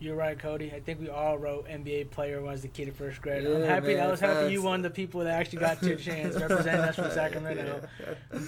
You're 0.00 0.16
right, 0.16 0.38
Cody. 0.38 0.72
I 0.74 0.80
think 0.80 1.00
we 1.00 1.08
all 1.08 1.38
wrote 1.38 1.68
NBA 1.68 2.10
player 2.10 2.40
when 2.40 2.48
I 2.48 2.52
was 2.52 2.64
a 2.64 2.68
kid 2.68 2.88
in 2.88 2.94
first 2.94 3.22
grade. 3.22 3.44
Yeah, 3.44 3.54
I'm 3.54 3.62
happy. 3.62 3.94
Man, 3.94 4.06
I 4.06 4.10
was 4.10 4.20
happy 4.20 4.52
you 4.52 4.60
won 4.60 4.82
the 4.82 4.90
people 4.90 5.20
that 5.20 5.32
actually 5.32 5.60
got 5.60 5.80
two 5.80 5.96
chance 5.96 6.34
representing 6.34 6.80
us 6.80 6.96
from 6.96 7.10
Sacramento. 7.10 7.88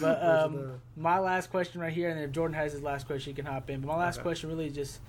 But 0.01 0.23
um, 0.23 0.73
my 0.97 1.19
last 1.19 1.51
question 1.51 1.81
right 1.81 1.93
here, 1.93 2.09
and 2.09 2.19
then 2.19 2.25
if 2.25 2.33
Jordan 2.33 2.55
has 2.55 2.73
his 2.73 2.83
last 2.83 3.07
question, 3.07 3.33
he 3.33 3.35
can 3.35 3.47
hop 3.47 3.71
in. 3.71 3.81
But 3.81 3.89
my 3.89 3.97
last 3.97 4.17
okay. 4.17 4.25
question 4.25 4.51
really 4.51 4.67
is 4.67 4.75
just 4.75 5.01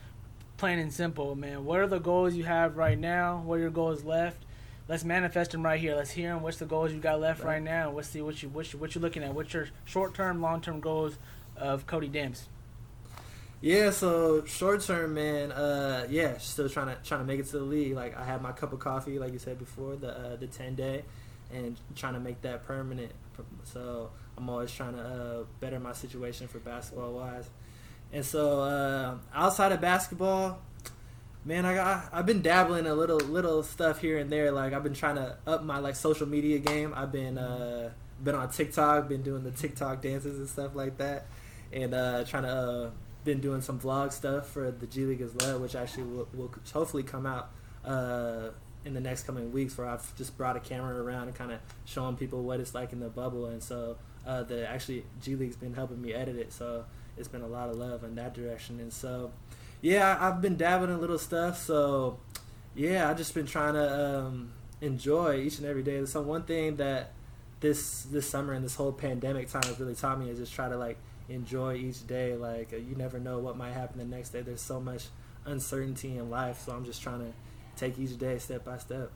plain 0.57 0.79
and 0.79 0.93
simple, 0.93 1.35
man. 1.35 1.65
What 1.65 1.79
are 1.79 1.87
the 1.87 1.99
goals 1.99 2.35
you 2.35 2.43
have 2.43 2.77
right 2.77 2.97
now? 2.97 3.41
What 3.43 3.55
are 3.55 3.61
your 3.61 3.69
goals 3.69 4.03
left? 4.03 4.43
Let's 4.87 5.03
manifest 5.03 5.51
them 5.51 5.63
right 5.63 5.79
here. 5.79 5.95
Let's 5.95 6.11
hear 6.11 6.33
them. 6.33 6.43
What's 6.43 6.57
the 6.57 6.65
goals 6.65 6.93
you 6.93 6.99
got 6.99 7.19
left 7.19 7.43
right, 7.43 7.55
right 7.55 7.63
now? 7.63 7.91
Let's 7.91 8.09
see 8.09 8.21
what 8.21 8.41
you 8.41 8.49
what 8.49 8.71
you 8.71 8.79
what 8.79 8.95
you're 8.95 9.01
looking 9.01 9.23
at. 9.23 9.33
What's 9.33 9.53
your 9.53 9.67
short 9.85 10.13
term, 10.13 10.41
long 10.41 10.61
term 10.61 10.79
goals 10.79 11.17
of 11.57 11.85
Cody 11.87 12.07
Demps? 12.07 12.43
Yeah, 13.59 13.89
so 13.89 14.45
short 14.45 14.81
term, 14.81 15.15
man. 15.15 15.51
Uh, 15.51 16.05
yeah, 16.09 16.37
still 16.37 16.69
trying 16.69 16.87
to 16.87 16.97
trying 17.03 17.21
to 17.21 17.25
make 17.25 17.39
it 17.39 17.47
to 17.47 17.57
the 17.57 17.63
league. 17.63 17.93
Like 17.95 18.15
I 18.15 18.23
had 18.23 18.41
my 18.41 18.51
cup 18.51 18.71
of 18.71 18.79
coffee, 18.79 19.17
like 19.17 19.33
you 19.33 19.39
said 19.39 19.57
before, 19.57 19.95
the 19.95 20.09
uh, 20.09 20.35
the 20.35 20.45
ten 20.45 20.75
day, 20.75 21.03
and 21.51 21.75
trying 21.95 22.13
to 22.13 22.19
make 22.19 22.41
that 22.41 22.65
permanent. 22.65 23.11
So 23.63 24.11
I'm 24.37 24.47
always 24.49 24.71
trying 24.71 24.93
to 24.93 25.01
uh, 25.01 25.43
better 25.59 25.79
my 25.79 25.93
situation 25.93 26.47
for 26.47 26.59
basketball 26.59 27.13
wise. 27.13 27.49
And 28.13 28.23
so 28.23 28.61
uh, 28.61 29.17
outside 29.33 29.71
of 29.71 29.81
basketball, 29.81 30.61
man, 31.43 31.65
I 31.65 31.73
got 31.73 32.09
I've 32.13 32.27
been 32.27 32.43
dabbling 32.43 32.85
a 32.85 32.93
little 32.93 33.17
little 33.17 33.63
stuff 33.63 33.99
here 33.99 34.19
and 34.19 34.29
there. 34.29 34.51
Like 34.51 34.73
I've 34.73 34.83
been 34.83 34.93
trying 34.93 35.15
to 35.15 35.35
up 35.47 35.63
my 35.63 35.79
like 35.79 35.95
social 35.95 36.27
media 36.27 36.59
game. 36.59 36.93
I've 36.95 37.11
been 37.11 37.39
uh, 37.39 37.89
been 38.23 38.35
on 38.35 38.51
TikTok, 38.51 39.09
been 39.09 39.23
doing 39.23 39.43
the 39.43 39.51
TikTok 39.51 40.03
dances 40.03 40.37
and 40.37 40.47
stuff 40.47 40.75
like 40.75 40.99
that, 40.99 41.25
and 41.73 41.95
uh, 41.95 42.23
trying 42.23 42.43
to 42.43 42.49
uh, 42.49 42.89
been 43.23 43.39
doing 43.39 43.61
some 43.61 43.79
vlog 43.79 44.11
stuff 44.11 44.49
for 44.49 44.71
the 44.71 44.87
G 44.87 45.05
League 45.05 45.21
as 45.21 45.33
well, 45.39 45.59
which 45.59 45.75
actually 45.75 46.03
will, 46.03 46.27
will 46.33 46.51
hopefully 46.73 47.03
come 47.03 47.25
out 47.25 47.49
uh, 47.85 48.49
in 48.85 48.93
the 48.93 49.01
next 49.01 49.23
coming 49.23 49.51
weeks. 49.51 49.77
Where 49.77 49.87
I've 49.87 50.15
just 50.15 50.37
brought 50.37 50.55
a 50.55 50.59
camera 50.59 51.01
around 51.01 51.27
and 51.27 51.35
kind 51.35 51.51
of 51.51 51.59
showing 51.85 52.15
people 52.15 52.43
what 52.43 52.59
it's 52.59 52.73
like 52.73 52.93
in 52.93 52.99
the 52.99 53.09
bubble, 53.09 53.45
and 53.45 53.61
so 53.61 53.97
uh, 54.25 54.43
the 54.43 54.67
actually 54.67 55.05
G 55.21 55.35
League's 55.35 55.55
been 55.55 55.73
helping 55.73 56.01
me 56.01 56.13
edit 56.13 56.37
it, 56.37 56.53
so 56.53 56.85
it's 57.17 57.27
been 57.27 57.41
a 57.41 57.47
lot 57.47 57.69
of 57.69 57.77
love 57.77 58.03
in 58.03 58.15
that 58.15 58.33
direction. 58.33 58.79
And 58.79 58.93
so, 58.93 59.31
yeah, 59.81 60.17
I've 60.19 60.41
been 60.41 60.55
dabbling 60.55 60.91
in 60.91 61.01
little 61.01 61.17
stuff. 61.17 61.57
So, 61.57 62.19
yeah, 62.75 63.09
I've 63.09 63.17
just 63.17 63.33
been 63.33 63.47
trying 63.47 63.73
to 63.73 64.19
um, 64.19 64.51
enjoy 64.81 65.39
each 65.39 65.57
and 65.57 65.67
every 65.67 65.83
day. 65.83 66.05
So 66.05 66.21
one 66.21 66.43
thing 66.43 66.77
that 66.77 67.13
this 67.59 68.03
this 68.03 68.29
summer 68.29 68.53
and 68.53 68.63
this 68.63 68.75
whole 68.75 68.91
pandemic 68.91 69.49
time 69.49 69.63
has 69.63 69.79
really 69.79 69.95
taught 69.95 70.19
me 70.19 70.29
is 70.29 70.37
just 70.37 70.53
try 70.53 70.69
to 70.69 70.77
like 70.77 70.97
enjoy 71.29 71.75
each 71.75 72.05
day. 72.07 72.35
Like 72.35 72.71
you 72.71 72.95
never 72.95 73.19
know 73.19 73.39
what 73.39 73.57
might 73.57 73.71
happen 73.73 73.97
the 73.97 74.05
next 74.05 74.29
day. 74.29 74.41
There's 74.41 74.61
so 74.61 74.79
much 74.79 75.05
uncertainty 75.45 76.17
in 76.17 76.29
life, 76.29 76.61
so 76.65 76.73
I'm 76.73 76.85
just 76.85 77.01
trying 77.01 77.19
to 77.19 77.33
take 77.75 77.97
each 77.99 78.17
day 78.17 78.37
step 78.37 78.65
by 78.65 78.77
step. 78.77 79.11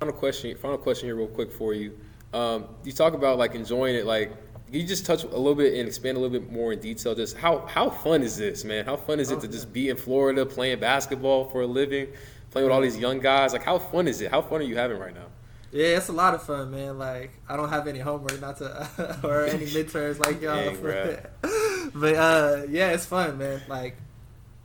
Final 0.00 0.14
question. 0.14 0.56
Final 0.56 0.78
question 0.78 1.08
here, 1.08 1.16
real 1.16 1.26
quick 1.26 1.52
for 1.52 1.74
you. 1.74 1.98
Um, 2.32 2.66
you 2.84 2.92
talk 2.92 3.14
about 3.14 3.38
like 3.38 3.54
enjoying 3.54 3.96
it. 3.96 4.06
Like, 4.06 4.30
can 4.66 4.80
you 4.80 4.86
just 4.86 5.04
touch 5.04 5.24
a 5.24 5.26
little 5.26 5.54
bit 5.54 5.74
and 5.74 5.88
expand 5.88 6.16
a 6.16 6.20
little 6.20 6.38
bit 6.38 6.50
more 6.50 6.72
in 6.72 6.80
detail? 6.80 7.14
Just 7.14 7.36
how 7.36 7.66
how 7.66 7.90
fun 7.90 8.22
is 8.22 8.36
this, 8.36 8.64
man? 8.64 8.84
How 8.84 8.96
fun 8.96 9.20
is 9.20 9.30
it 9.30 9.40
to 9.40 9.48
just 9.48 9.72
be 9.72 9.88
in 9.88 9.96
Florida 9.96 10.46
playing 10.46 10.78
basketball 10.78 11.50
for 11.50 11.62
a 11.62 11.66
living, 11.66 12.08
playing 12.50 12.68
with 12.68 12.74
all 12.74 12.80
these 12.80 12.96
young 12.96 13.18
guys? 13.18 13.52
Like, 13.52 13.64
how 13.64 13.78
fun 13.78 14.06
is 14.06 14.20
it? 14.20 14.30
How 14.30 14.42
fun 14.42 14.60
are 14.60 14.64
you 14.64 14.76
having 14.76 14.98
right 14.98 15.14
now? 15.14 15.26
Yeah, 15.72 15.98
it's 15.98 16.08
a 16.08 16.12
lot 16.12 16.34
of 16.34 16.42
fun, 16.42 16.70
man. 16.70 16.98
Like 16.98 17.30
I 17.48 17.56
don't 17.56 17.68
have 17.68 17.86
any 17.86 18.00
homework, 18.00 18.40
not 18.40 18.58
to 18.58 19.20
or 19.24 19.44
any 19.44 19.66
midterms 19.66 20.18
like 20.18 20.40
y'all. 20.40 20.56
Dang, 20.56 21.90
but 21.94 22.14
uh, 22.16 22.62
yeah, 22.68 22.90
it's 22.90 23.06
fun, 23.06 23.38
man. 23.38 23.62
Like 23.68 23.96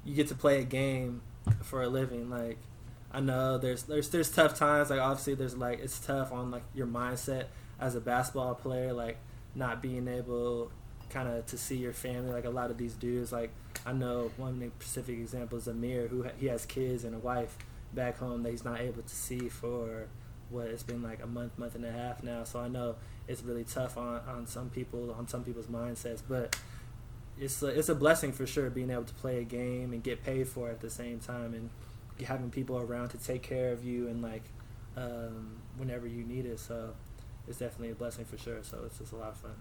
you 0.04 0.16
get 0.16 0.30
to 0.30 0.36
play 0.36 0.62
a 0.62 0.64
game 0.64 1.22
for 1.62 1.84
a 1.84 1.88
living. 1.88 2.30
Like 2.30 2.58
I 3.12 3.20
know 3.20 3.58
there's 3.58 3.84
there's 3.84 4.10
there's 4.10 4.32
tough 4.32 4.58
times. 4.58 4.90
Like 4.90 5.00
obviously 5.00 5.36
there's 5.36 5.56
like 5.56 5.80
it's 5.80 6.00
tough 6.00 6.32
on 6.32 6.50
like 6.50 6.64
your 6.74 6.88
mindset 6.88 7.46
as 7.80 7.96
a 7.96 8.02
basketball 8.02 8.56
player. 8.56 8.92
Like 8.92 9.18
not 9.54 9.82
being 9.84 10.08
able 10.08 10.72
kind 11.10 11.30
of 11.30 11.46
to 11.48 11.58
see 11.58 11.78
your 11.78 11.94
family. 11.94 12.32
Like 12.32 12.46
a 12.46 12.50
lot 12.50 12.72
of 12.72 12.80
these 12.80 12.96
dudes. 12.96 13.32
Like 13.32 13.52
I 13.86 13.94
know 13.94 14.32
one 14.38 14.72
specific 14.80 15.20
example 15.20 15.60
is 15.60 15.68
Amir, 15.68 16.08
who 16.08 16.26
he 16.40 16.48
has 16.48 16.66
kids 16.66 17.04
and 17.04 17.14
a 17.14 17.20
wife 17.20 17.60
back 17.94 18.18
home 18.18 18.42
that 18.42 18.50
he's 18.50 18.66
not 18.66 18.82
able 18.82 19.04
to 19.04 19.16
see 19.16 19.50
for 19.50 20.08
what 20.50 20.68
it's 20.68 20.84
been 20.84 21.02
like 21.02 21.24
a 21.24 21.28
month, 21.28 21.58
month 21.58 21.76
and 21.76 21.86
a 21.86 21.92
half 21.92 22.24
now. 22.24 22.44
So 22.44 22.60
I 22.60 22.68
know 22.68 22.96
it's 23.28 23.42
really 23.42 23.64
tough 23.64 23.98
on, 23.98 24.22
on 24.28 24.48
some 24.48 24.70
people, 24.70 25.14
on 25.18 25.28
some 25.28 25.44
people's 25.44 25.68
mindsets, 25.68 26.22
but 26.28 26.56
it's 27.40 27.62
a, 27.62 27.68
it's 27.68 27.90
a 27.90 27.96
blessing 27.96 28.32
for 28.32 28.46
sure 28.46 28.70
being 28.70 28.90
able 28.90 29.04
to 29.04 29.14
play 29.16 29.40
a 29.40 29.44
game 29.44 29.94
and 29.94 30.04
get 30.04 30.24
paid 30.24 30.48
for 30.48 30.70
it 30.70 30.74
at 30.74 30.82
the 30.82 30.90
same 30.90 31.20
time 31.20 31.54
and 31.54 31.70
having 32.26 32.50
people 32.50 32.78
around 32.78 33.10
to 33.10 33.18
take 33.18 33.44
care 33.44 33.72
of 33.72 33.84
you 33.84 34.08
and 34.08 34.22
like 34.22 34.44
um, 34.96 35.58
whenever 35.78 36.08
you 36.08 36.24
need 36.24 36.46
it. 36.46 36.60
So 36.60 36.94
it's 37.48 37.58
definitely 37.58 37.92
a 37.92 37.96
blessing 37.96 38.26
for 38.26 38.38
sure. 38.38 38.60
So 38.64 38.84
it's 38.86 39.00
just 39.00 39.12
a 39.12 39.18
lot 39.18 39.30
of 39.30 39.38
fun 39.38 39.56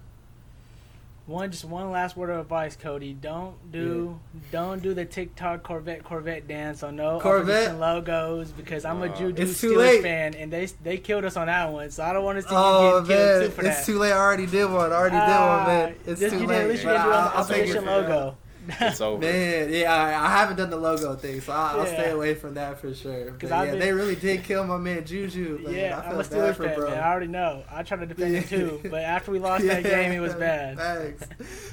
one 1.27 1.51
just 1.51 1.65
one 1.65 1.91
last 1.91 2.17
word 2.17 2.31
of 2.31 2.41
advice, 2.41 2.77
Cody. 2.77 3.15
Don't 3.15 3.73
do 3.73 4.19
yeah. 4.35 4.41
don't 4.53 4.83
do 4.83 4.93
the 4.93 5.05
TikTok 5.05 5.63
Corvette 5.63 6.05
Corvette 6.05 6.47
dance 6.47 6.83
on 6.83 6.97
no 6.97 7.19
Corvette 7.19 7.79
logos 7.79 8.51
because 8.51 8.85
I'm 8.85 9.03
a 9.03 9.07
uh, 9.07 9.17
Juju 9.17 9.45
Steelers 9.45 9.77
late. 9.77 10.03
fan 10.03 10.35
and 10.35 10.53
they 10.53 10.67
they 10.83 10.99
killed 10.99 11.25
us 11.25 11.37
on 11.37 11.47
that 11.47 11.73
one. 11.73 11.91
So 11.91 12.05
I 12.05 12.13
don't 12.13 12.25
want 12.25 12.39
to 12.39 12.43
see 12.43 12.49
oh, 12.51 13.01
you 13.01 13.07
get 13.07 13.17
killed 13.17 13.43
too 13.45 13.51
for 13.51 13.61
it's 13.63 13.69
that. 13.69 13.79
It's 13.79 13.87
too 13.87 13.99
late. 13.99 14.13
I 14.13 14.19
already 14.19 14.47
did 14.47 14.67
one. 14.67 14.93
I 14.93 14.97
already 14.97 15.17
uh, 15.17 15.27
did 15.27 15.41
one, 15.41 15.67
man. 15.67 15.95
It's 16.07 16.21
too 16.21 16.47
late. 16.47 16.49
Did, 16.49 16.51
at 16.51 16.69
least 16.69 16.83
you 16.83 16.91
do 16.91 16.97
on 16.97 17.85
the 17.85 17.91
logo. 17.91 18.37
It's 18.69 19.01
over. 19.01 19.21
Man, 19.21 19.73
yeah, 19.73 19.93
I, 19.93 20.27
I, 20.27 20.31
haven't 20.31 20.57
done 20.57 20.71
the 20.71 20.77
logo 20.77 21.15
thing, 21.17 21.41
so 21.41 21.53
I, 21.53 21.77
will 21.77 21.85
yeah. 21.85 21.93
stay 21.93 22.11
away 22.11 22.35
from 22.35 22.55
that 22.55 22.79
for 22.81 22.95
sure. 22.95 23.33
But 23.33 23.49
yeah, 23.49 23.65
been, 23.67 23.79
they 23.79 23.93
really 23.93 24.17
did 24.17 24.45
kill 24.45 24.65
my 24.65 24.79
man 24.79 25.05
Juju. 25.05 25.61
Man. 25.63 25.75
Yeah, 25.75 26.03
I 26.05 26.11
am 26.11 26.21
a 26.21 26.23
Steelers 26.23 26.57
fan, 26.57 26.81
man. 26.81 26.99
I 26.99 27.11
already 27.11 27.27
know. 27.27 27.65
I 27.71 27.83
tried 27.83 28.01
to 28.01 28.07
defend 28.07 28.37
him 28.37 28.45
too, 28.45 28.81
but 28.91 29.03
after 29.03 29.31
we 29.31 29.39
lost 29.39 29.65
yeah, 29.65 29.81
that 29.81 29.85
game, 29.85 30.13
it 30.13 30.21
was 30.21 30.35
bad. 30.35 30.79
Thanks, 30.79 31.27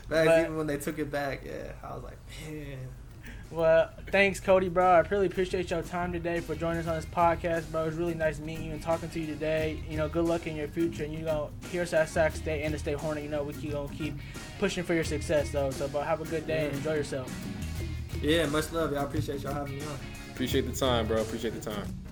thanks. 0.10 0.34
Even 0.40 0.58
when 0.58 0.68
they 0.68 0.78
took 0.78 1.00
it 1.00 1.12
back, 1.12 1.44
yeah, 1.46 1.74
I 1.84 1.94
was 1.94 2.04
like, 2.04 2.18
man. 2.50 2.78
Well, 3.52 3.90
thanks, 4.12 4.40
Cody, 4.40 4.70
bro. 4.70 4.86
I 4.86 5.00
really 5.10 5.28
appreciate 5.28 5.70
your 5.70 5.82
time 5.82 6.14
today 6.14 6.40
for 6.40 6.56
joining 6.56 6.80
us 6.80 6.88
on 6.88 6.96
this 6.96 7.06
podcast, 7.06 7.70
bro. 7.70 7.84
It 7.84 7.86
was 7.88 7.96
really 7.96 8.14
nice 8.14 8.40
meeting 8.40 8.66
you 8.66 8.72
and 8.72 8.82
talking 8.82 9.10
to 9.10 9.20
you 9.20 9.28
today. 9.28 9.84
You 9.90 9.98
know, 9.98 10.08
good 10.08 10.24
luck 10.24 10.48
in 10.48 10.56
your 10.56 10.70
future. 10.70 11.04
And 11.04 11.14
you 11.14 11.20
know, 11.20 11.50
here's 11.70 11.94
at 11.94 12.08
Sac 12.08 12.34
State 12.34 12.64
and 12.64 12.74
the 12.74 12.80
State 12.80 12.98
Hornet. 12.98 13.24
You 13.24 13.30
know, 13.30 13.44
we 13.44 13.54
keep 13.54 13.74
gonna 13.74 13.94
keep 13.94 14.16
pushing 14.58 14.86
for 14.86 14.94
your 14.94 15.04
success, 15.04 15.50
though. 15.52 15.70
So, 15.72 15.90
bro, 15.90 16.00
have 16.02 16.22
a 16.22 16.26
good 16.26 16.48
day 16.48 16.68
and 16.68 16.78
enjoy 16.78 16.94
yourself. 16.94 17.30
Yeah, 18.22 18.46
much 18.46 18.72
love, 18.72 18.94
y'all. 18.94 19.04
Appreciate 19.06 19.42
y'all 19.42 19.54
having 19.54 19.76
me 19.76 19.82
on. 19.82 20.00
Appreciate 20.32 20.66
the 20.66 20.74
time, 20.74 21.08
bro. 21.08 21.22
Appreciate 21.22 21.54
the 21.54 21.72
time. 21.72 22.11